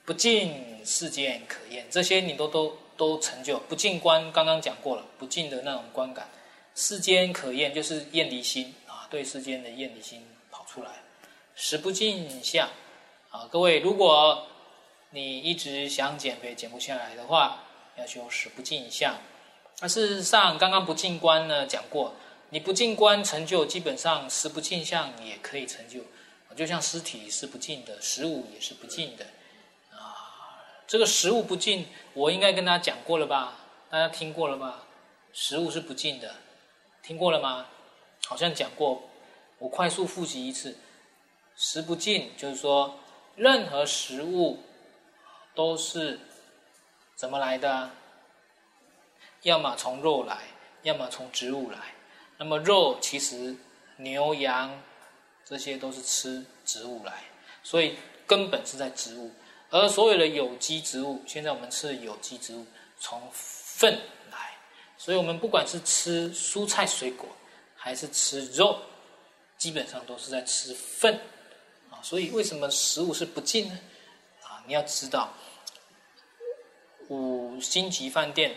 [0.09, 3.59] 不净世间可厌，这些你都都都成就。
[3.69, 6.27] 不净观刚刚讲过了，不净的那种观感，
[6.75, 11.03] 世间可厌就是厌离心啊，对世间的厌离心跑出来。
[11.55, 12.71] 识不净相
[13.29, 14.47] 啊，各位，如果
[15.11, 17.65] 你一直想减肥减不下来的话，
[17.99, 19.15] 要修识不净相。
[19.81, 21.67] 那事实上，刚刚不净观呢？
[21.67, 22.15] 讲过。
[22.49, 26.01] 你不净观成就，基本上识不净相也可以成就，
[26.57, 29.27] 就像尸体是不净的，食物也是不净的，
[30.89, 33.59] 这个食物不净，我应该跟大家讲过了吧？
[33.91, 34.85] 大家听过了吧？
[35.35, 36.35] 食物是不净的，
[37.03, 37.67] 听过了吗？
[38.27, 39.03] 好像讲过，
[39.59, 40.79] 我快速复习一次，
[41.55, 42.99] 食不净就是说，
[43.37, 44.61] 任何食物
[45.55, 46.19] 都是
[47.15, 47.91] 怎么来的？
[49.43, 50.45] 要么从肉来，
[50.83, 51.79] 要么从植物来。
[52.39, 53.55] 那么肉其实
[53.99, 54.83] 牛羊
[55.45, 57.25] 这些都是吃植物来，
[57.63, 59.31] 所以根本是在植物。
[59.71, 62.67] 而所有的有机植物，现在我们吃的有机植物
[62.99, 63.93] 从粪
[64.31, 64.57] 来，
[64.97, 67.29] 所以我们不管是吃蔬菜水果，
[67.77, 68.79] 还是吃肉，
[69.57, 71.21] 基本上都是在吃粪
[71.91, 72.01] 啊。
[72.03, 73.79] 所以为什么食物是不净呢？
[74.43, 75.33] 啊，你要知道，
[77.09, 78.55] 五星级饭店。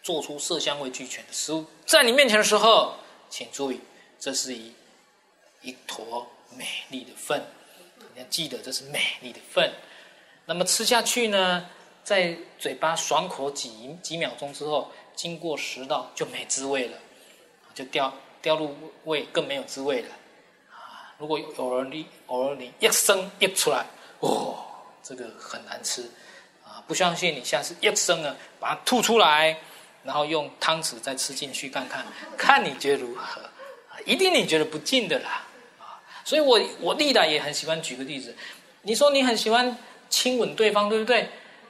[0.00, 2.94] 做出色香味俱全的食物在你面前的时候，
[3.28, 3.78] 请注意，
[4.18, 4.72] 这是一
[5.60, 6.26] 一坨
[6.56, 7.44] 美丽的粪，
[8.14, 9.70] 你要记得这是美丽的粪。
[10.48, 11.66] 那么吃下去呢，
[12.02, 16.96] 在嘴巴爽口几几秒钟之后，经过食道就没滋味了，
[17.74, 18.74] 就掉掉入
[19.04, 20.08] 胃更没有滋味了。
[20.70, 23.84] 啊，如果偶尔你偶尔你一声一出来，
[24.20, 24.64] 哦，
[25.02, 26.10] 这个很难吃
[26.64, 26.82] 啊！
[26.86, 29.54] 不相信你下次一声呢，把它吐出来。
[30.04, 32.06] 然后用汤匙再吃进去看看，
[32.38, 33.42] 看你觉得如何？
[33.42, 35.44] 啊一定你觉得不净的啦，
[35.78, 36.00] 啊！
[36.24, 38.34] 所以我我历来也很喜欢举个例子，
[38.80, 39.76] 你说你很喜欢
[40.08, 41.28] 亲吻对方，对不对？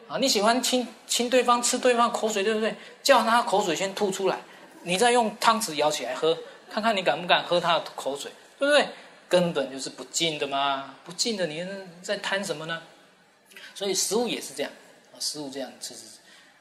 [0.09, 2.75] 啊，你喜欢亲亲对方，吃对方口水，对不对？
[3.03, 4.39] 叫他口水先吐出来，
[4.83, 6.37] 你再用汤匙舀起来喝，
[6.71, 8.89] 看看你敢不敢喝他的口水，对不对？
[9.29, 11.67] 根本就是不净的嘛，不净的，你
[12.03, 12.83] 在贪什么呢？
[13.75, 14.73] 所以食物也是这样，
[15.13, 16.19] 啊，食物这样吃吃吃，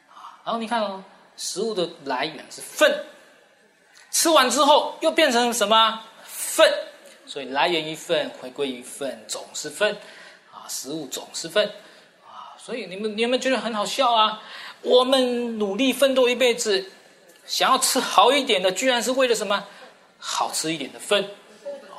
[0.10, 1.04] 啊，然后你看哦。
[1.40, 2.92] 食物的来源是粪，
[4.10, 6.02] 吃完之后又变成什么？
[6.26, 6.68] 粪，
[7.28, 9.96] 所以来源于粪，回归于粪，总是粪，
[10.68, 11.68] 食物总是粪，
[12.26, 14.42] 啊，所以你们你们觉得很好笑啊？
[14.82, 16.86] 我们努力奋斗一辈子，
[17.46, 19.66] 想要吃好一点的，居然是为了什么？
[20.20, 21.30] 好吃一点的粪，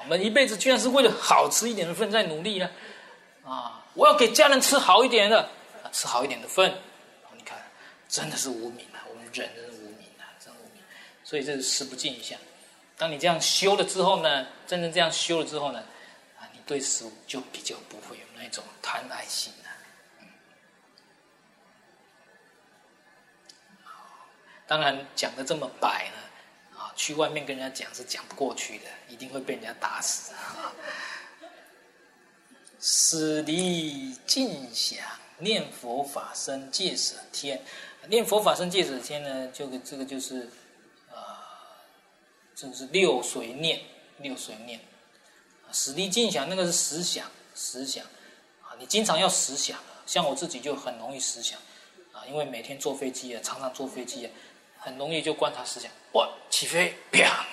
[0.03, 2.69] 我们一辈子居然是为了好吃一点的粪在努力呢？
[3.45, 5.49] 啊，我要给家人吃好一点的，
[5.93, 6.75] 吃好一点的粪，
[7.37, 7.57] 你看，
[8.09, 9.07] 真的是无名啊！
[9.09, 9.23] 我们。
[9.33, 10.83] 人真是无名啊，真无名，
[11.23, 12.37] 所以这是食不尽一项。
[12.97, 15.79] 当你这样修了之后呢，真正这样修了之后呢，
[16.39, 19.71] 啊，你对食物就比较不会有一种贪爱心了。
[20.21, 20.27] 嗯。
[24.67, 30.33] 当然讲的这么白呢，啊，去外面跟人家讲是讲不过去的，一定会被人家打死。
[30.35, 30.73] 啊。
[32.81, 35.05] 死离尽想，
[35.39, 37.61] 念佛法身戒舍天。
[38.07, 40.45] 念佛法身戒舍天呢，就这个就是，
[41.11, 41.27] 啊、呃，
[42.55, 43.83] 这个是六随念，
[44.19, 44.81] 六随念，
[45.73, 48.07] 死离尽想那个是实想，实想，
[48.79, 51.59] 你经常要实想，像我自己就很容易实想，
[52.13, 54.31] 啊，因为每天坐飞机啊，常常坐飞机啊，
[54.79, 57.45] 很容易就观察实想，哇，起飞，啪，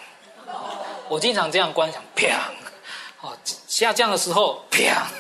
[1.09, 2.51] 我经常这样观想，啪，
[3.21, 5.11] 哦，下降的时候，啪，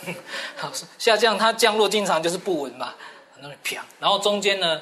[0.97, 2.93] 下降它降落经常就是不稳嘛，
[3.33, 4.81] 很容易啪，然后中间呢。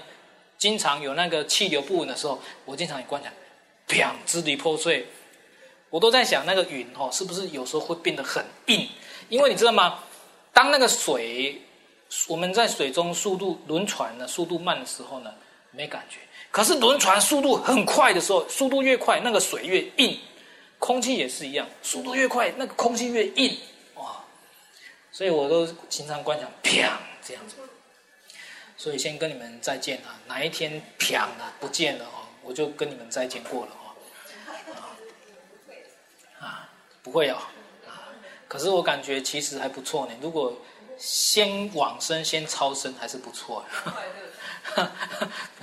[0.56, 3.30] 经常有那个气流不稳的时候，我经常也观察，
[3.86, 5.06] 砰，支离破碎。
[5.90, 8.88] 我都在想，那个云哦，是不是有时候会变得很硬？
[9.28, 10.00] 因为你知道吗？
[10.54, 11.60] 当那个水，
[12.28, 15.34] 我们在水中速度轮船呢，速度慢的时候呢，
[15.72, 16.20] 没感觉。
[16.52, 20.18] 可是轮船速度很快的时候，速度越快，那个水越硬。
[20.78, 23.58] 空气也是一样，速度越快，那个空气越硬。
[23.96, 24.24] 哇！
[25.12, 26.88] 所以我都经常观想，砰，
[27.24, 27.56] 这样子。
[28.76, 30.20] 所以先跟你们再见啊！
[30.28, 33.96] 哪一天啪了不见了哦，我就跟你们再见过了哦。
[36.42, 36.70] 啊，
[37.02, 37.38] 不会哦。
[38.54, 40.12] 可是我感觉其实还不错呢。
[40.22, 40.54] 如果
[41.00, 43.66] 先往生先超生还是不错
[44.76, 44.88] 的。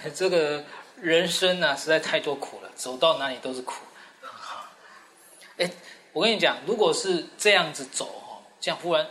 [0.13, 0.65] 这个
[1.01, 3.75] 人生啊，实在太多苦了，走到哪里都是苦。
[5.59, 5.71] 哎，
[6.13, 9.07] 我跟你讲，如果是这样子走哦，这样忽然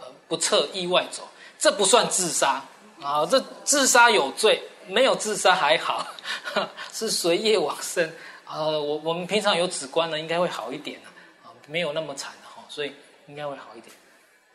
[0.00, 1.22] 呃不测意外走，
[1.56, 2.60] 这不算自杀。
[3.00, 6.04] 啊，这自杀有罪，没有自杀还好，
[6.92, 8.12] 是随业往生。
[8.44, 11.00] 啊，我我们平常有止观的，应该会好一点
[11.44, 12.92] 啊，没有那么惨的哈，所以
[13.30, 13.94] 应该会好一点。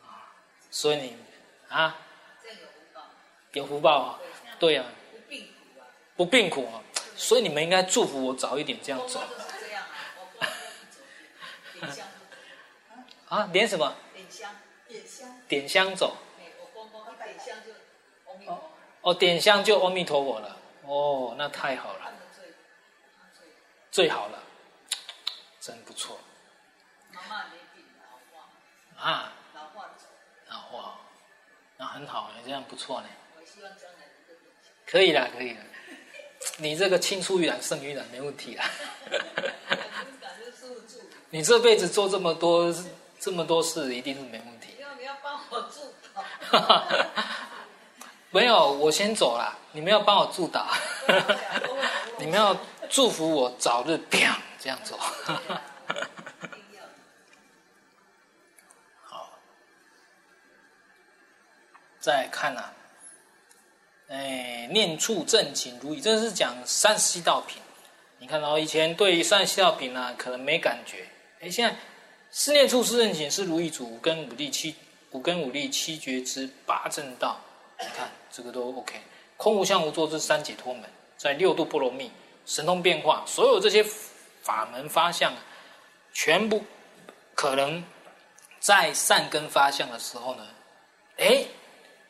[0.02, 0.36] 啊，
[0.70, 1.16] 所以你
[1.68, 1.96] 啊，
[3.52, 4.20] 有福报啊，
[4.58, 4.84] 对啊，
[5.16, 6.82] 不病苦啊，不病苦啊，
[7.16, 9.22] 所以你们应该祝福我早一点这样走。
[13.28, 13.94] 啊，点什么？
[14.14, 14.54] 点香，
[14.86, 16.14] 点香，点香走。
[19.00, 20.60] 哦，点香就阿弥陀佛了。
[20.84, 22.12] 哦，那太好了，
[23.90, 24.38] 最好了，
[25.60, 26.18] 真不错。
[29.06, 30.06] 啊，老化走，
[30.50, 30.98] 老化，
[31.76, 33.06] 那很好，这样不错呢。
[33.38, 33.98] 我希望将来
[34.84, 35.60] 可以啦，可以了。
[36.56, 38.68] 你这个青出于蓝胜于蓝，没问题啦。
[41.30, 42.74] 你这辈子做这么多
[43.20, 44.74] 这么多事，一定是没问题。
[44.98, 45.94] 你要帮我祝
[46.58, 46.82] 祷。
[48.32, 50.64] 没有，我先走了，你们要帮我祝祷，
[52.18, 52.56] 你们要
[52.90, 54.98] 祝福我早日啪这样走。
[62.06, 62.72] 再看啊，
[64.10, 67.60] 哎，念处正勤如意，这是讲三十七道品。
[68.20, 71.04] 你看到以前对于三十七道品呢、可能没感觉，
[71.40, 71.74] 哎，现在
[72.30, 74.76] 思念处是正勤是如意足五根五力七
[75.10, 77.40] 五根五力七觉支八正道。
[77.80, 78.94] 你看这个都 OK，
[79.36, 80.84] 空无相无作这三解脱门，
[81.16, 82.12] 在六度波罗蜜，
[82.44, 83.84] 神通变化，所有这些
[84.42, 85.34] 法门发相，
[86.12, 86.64] 全部
[87.34, 87.82] 可能
[88.60, 90.46] 在善根发相的时候呢，
[91.16, 91.44] 哎，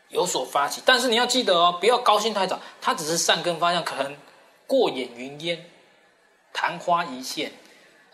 [0.09, 0.82] 有所发起。
[0.84, 4.16] 但是你要记得哦，不要高兴太早，它只是善根发向，可能
[4.66, 5.64] 过眼云烟，
[6.52, 7.52] 昙花一现，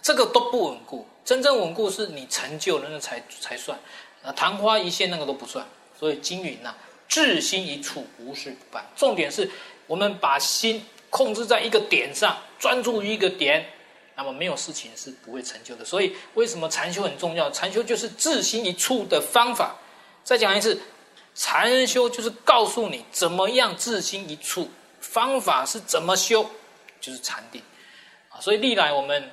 [0.00, 1.06] 这个都不稳固。
[1.24, 3.78] 真正稳固是你成就了那才才算，
[4.22, 5.66] 啊，昙花一现那个都不算。
[5.98, 6.74] 所以经云呐。
[7.08, 8.82] 至心一处，无事不办。
[8.96, 9.50] 重点是
[9.86, 13.62] 我们把心控制在一个点上，专注于一个点，
[14.16, 15.84] 那么没有事情是不会成就的。
[15.84, 17.50] 所以，为什么禅修很重要？
[17.50, 19.76] 禅修就是志心一处的方法。
[20.24, 20.80] 再讲一次，
[21.34, 24.70] 禅修就是告诉你怎么样自心一处，
[25.00, 26.44] 方法是怎么修，
[27.00, 27.62] 就是禅定
[28.28, 28.40] 啊。
[28.40, 29.30] 所以历来我们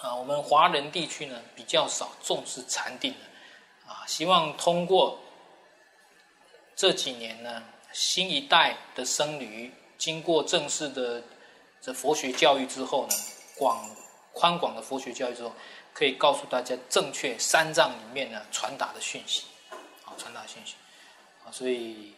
[0.00, 5.18] 啊，我们华人地区呢比较少重视禅定的啊，希望通过。
[6.76, 7.62] 这几年呢，
[7.92, 11.22] 新一代的僧侣经过正式的
[11.80, 13.14] 这佛学教育之后呢，
[13.56, 13.88] 广
[14.32, 15.52] 宽广的佛学教育之后，
[15.92, 19.44] 可以告诉大家正确三藏里面呢传达的讯息，
[20.16, 20.74] 传达信息，
[21.44, 22.14] 啊，所以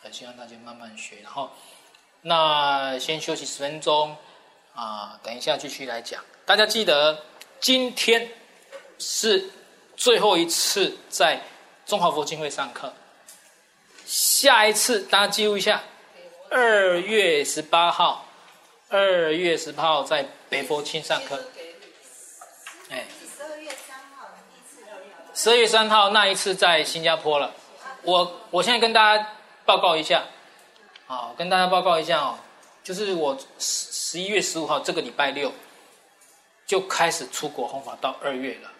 [0.00, 1.16] 很希望大家慢慢学。
[1.22, 1.50] 然后，
[2.22, 4.16] 那先休息十分钟，
[4.74, 6.22] 啊，等一下继续来讲。
[6.46, 7.24] 大家记得
[7.60, 8.28] 今天
[8.98, 9.50] 是
[9.96, 11.40] 最后一次在
[11.86, 12.92] 中华佛经会上课。
[14.06, 15.82] 下一次大家记录一下，
[16.50, 18.26] 二月十八号，
[18.88, 21.42] 二月十八号在北佛清上课。
[22.90, 23.06] 哎，
[25.34, 27.52] 十二月三号那一次在新加坡了。
[28.02, 29.28] 我我现在跟大家
[29.64, 30.24] 报告一下，
[31.06, 32.38] 好，跟大家报告一下哦，
[32.82, 35.52] 就是我十十一月十五号这个礼拜六
[36.66, 38.70] 就开始出国弘法，到二月了，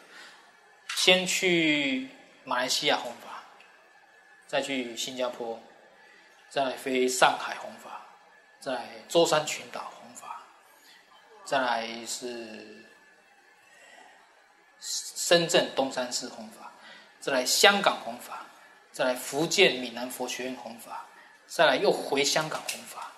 [0.97, 2.09] 先去
[2.45, 3.19] 马来西亚弘法。
[4.47, 5.59] 再去新加坡，
[6.49, 8.07] 再来飞上海弘法，
[8.61, 8.79] 再
[9.09, 10.41] 舟山群岛弘法，
[11.45, 12.87] 再来是
[15.27, 16.70] 深圳东山寺弘法，
[17.18, 18.45] 再来香港弘法，
[18.93, 21.07] 再来福建闽南佛学院弘法，
[21.47, 23.11] 再来又回香港弘法，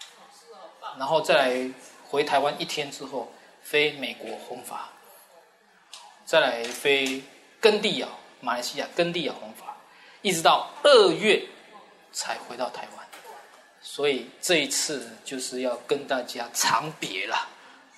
[0.98, 1.68] 然后再来
[2.08, 4.88] 回台湾一天之后飞美国弘法，
[6.24, 7.24] 再来飞
[7.60, 8.06] 根地窑
[8.40, 9.76] 马来西亚根地窑弘法。
[10.22, 11.44] 一直到二月
[12.12, 13.06] 才回到台湾，
[13.80, 17.48] 所以这一次就是要跟大家长别了，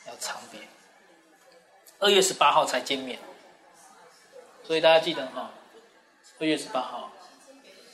[0.06, 0.58] 要长别。
[1.98, 3.18] 二月十八号才见面，
[4.68, 5.50] 所以大家记得哈，
[6.38, 7.10] 二月十八号。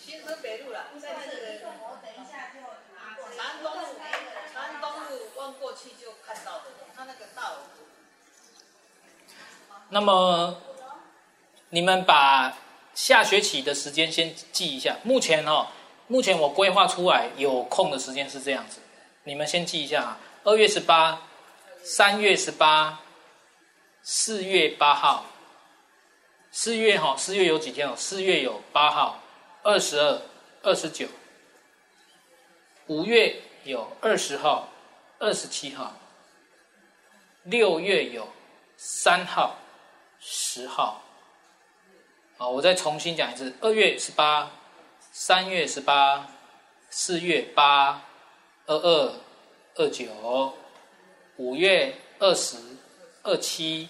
[0.04, 1.30] 新生北路了，在那个
[1.84, 2.58] 我等一下就
[3.36, 3.86] 南东路，
[4.52, 6.64] 南东路望过去就看到的，
[6.96, 7.58] 他那个道。
[9.90, 10.60] 那么
[11.70, 12.58] 你们把。
[12.94, 14.96] 下学期的时间先记一下。
[15.02, 15.66] 目前哦，
[16.06, 18.78] 目前我规划出来有空的时间是这样子，
[19.24, 20.20] 你们先记一下啊。
[20.44, 21.22] 二月十八，
[21.82, 23.00] 三月十八，
[24.04, 25.26] 四月八号。
[26.56, 27.94] 四月哈，四月有几天哦？
[27.96, 29.20] 四月有八号、
[29.64, 30.22] 二十二、
[30.62, 31.08] 二十九。
[32.86, 34.68] 五月有二十号、
[35.18, 35.92] 二十七号。
[37.42, 38.28] 六月有
[38.76, 39.56] 三号、
[40.20, 41.02] 十号。
[42.36, 44.48] 好，我再重新讲一次：二月十八，
[45.10, 46.28] 三月十八，
[46.88, 48.00] 四月八，
[48.66, 49.12] 二二，
[49.74, 50.54] 二九，
[51.36, 52.56] 五月二十，
[53.24, 53.88] 二七，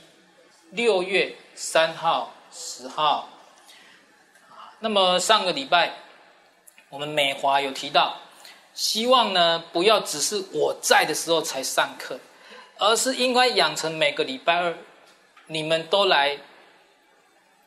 [0.70, 3.28] 六月三号、十号。
[4.78, 5.92] 那么上个礼拜，
[6.88, 8.16] 我们美华有提到，
[8.74, 12.18] 希望呢不要只是我在的时候才上课，
[12.78, 14.76] 而是应该养成每个礼拜二，
[15.46, 16.38] 你们都来，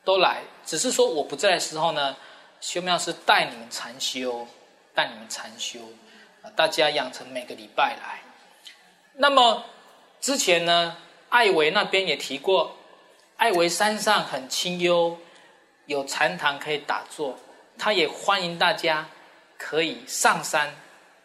[0.04, 0.42] 都来。
[0.64, 2.16] 只是说我不在的时候呢，
[2.60, 4.46] 修妙师带你们禅修，
[4.94, 5.80] 带你们禅修，
[6.54, 8.20] 大家养成每个礼拜来。
[9.14, 9.64] 那么
[10.20, 10.96] 之前呢，
[11.30, 12.76] 艾维那边也提过，
[13.38, 15.16] 爱维山上很清幽，
[15.86, 17.38] 有禅堂可以打坐，
[17.78, 19.08] 他也欢迎大家
[19.56, 20.74] 可以上山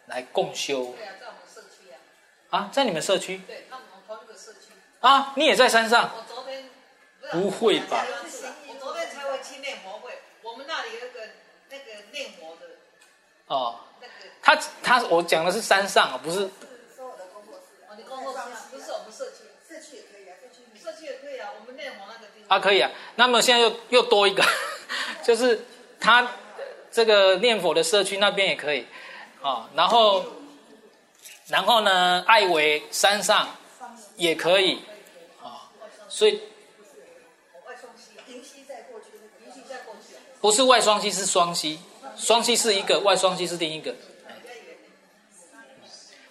[0.06, 0.94] 来共修。
[0.96, 1.98] 对啊，在我们社区啊。
[2.50, 3.38] 啊，在你们社区？
[3.48, 4.70] 对，那我们同一个社区。
[5.00, 6.10] 啊，你也在山上？
[6.16, 6.64] 我昨天。
[7.32, 8.04] 不会吧？
[9.60, 10.12] 念佛会，
[10.42, 11.20] 我们那里有个
[11.70, 12.66] 那个念佛的
[13.46, 13.80] 哦，
[14.42, 16.50] 他他我讲的是山上啊，不是。
[16.94, 18.40] 说我的工作室，哦，你工作室
[18.70, 22.33] 不是我们社区，社区也可以啊，社区社区也可以啊，我们内蒙那个地方。
[22.48, 22.90] 啊，可以啊。
[23.16, 24.44] 那么现在又又多一个，
[25.24, 25.64] 就是
[25.98, 26.30] 他
[26.90, 28.86] 这个念佛的社区那边也可以，
[29.42, 30.24] 啊，然后
[31.48, 33.48] 然后呢，爱维山上
[34.16, 34.80] 也可以，
[35.42, 35.70] 啊，
[36.08, 36.40] 所以。
[40.40, 41.78] 不是外双溪，是双溪，
[42.18, 43.94] 双溪是一个，外双溪是另一个。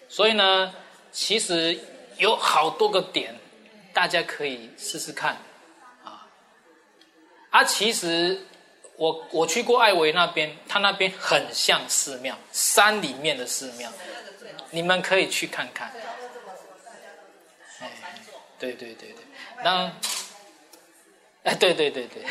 [0.08, 0.72] 所以呢，
[1.12, 1.80] 其实
[2.18, 3.36] 有好多个点，
[3.92, 5.42] 大家可以试试看，
[7.54, 8.42] 啊，其实
[8.96, 13.92] 我我去过艾维那边，它那边很像寺庙，山里面的寺庙，
[14.72, 15.94] 你们可以去看看。
[17.80, 17.92] 哎，
[18.58, 19.24] 对对对对，
[19.64, 19.94] 那，
[21.44, 22.24] 哎，对对对对。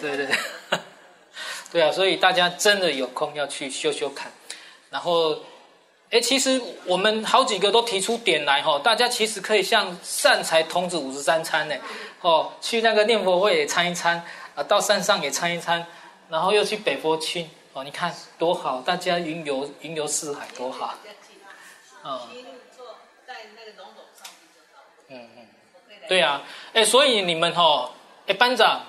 [0.00, 0.36] 对对 对，
[1.72, 4.30] 对啊，所以大家真的有空要去修修看，
[4.92, 5.34] 然后，
[6.10, 11.74] 哎，其实我们好几个都提出点来哈，大家其实可以像善财童子五十三参呢，
[12.20, 14.22] 哦，去那个念佛会也参一参，
[14.54, 15.84] 啊，到山上也参一参，
[16.28, 20.94] 然后又去北佛区，哦，你看多好，大家云游云游四海多好，
[22.02, 22.38] 啊，嗯。
[25.08, 25.18] 嗯，
[26.06, 26.42] 对啊，
[26.74, 27.90] 哎，所以你们哈，
[28.26, 28.82] 哎，班长。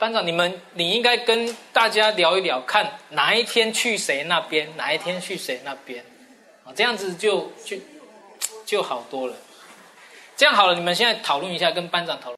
[0.00, 6.02] 班长，你们你应该跟大家聊一聊，看哪一天去谁那边，哪一天去谁那边，
[6.64, 7.76] 啊，这样子就就
[8.64, 9.36] 就好多了。
[10.38, 12.28] 这样好了，你们现在讨论一下，跟班长讨论。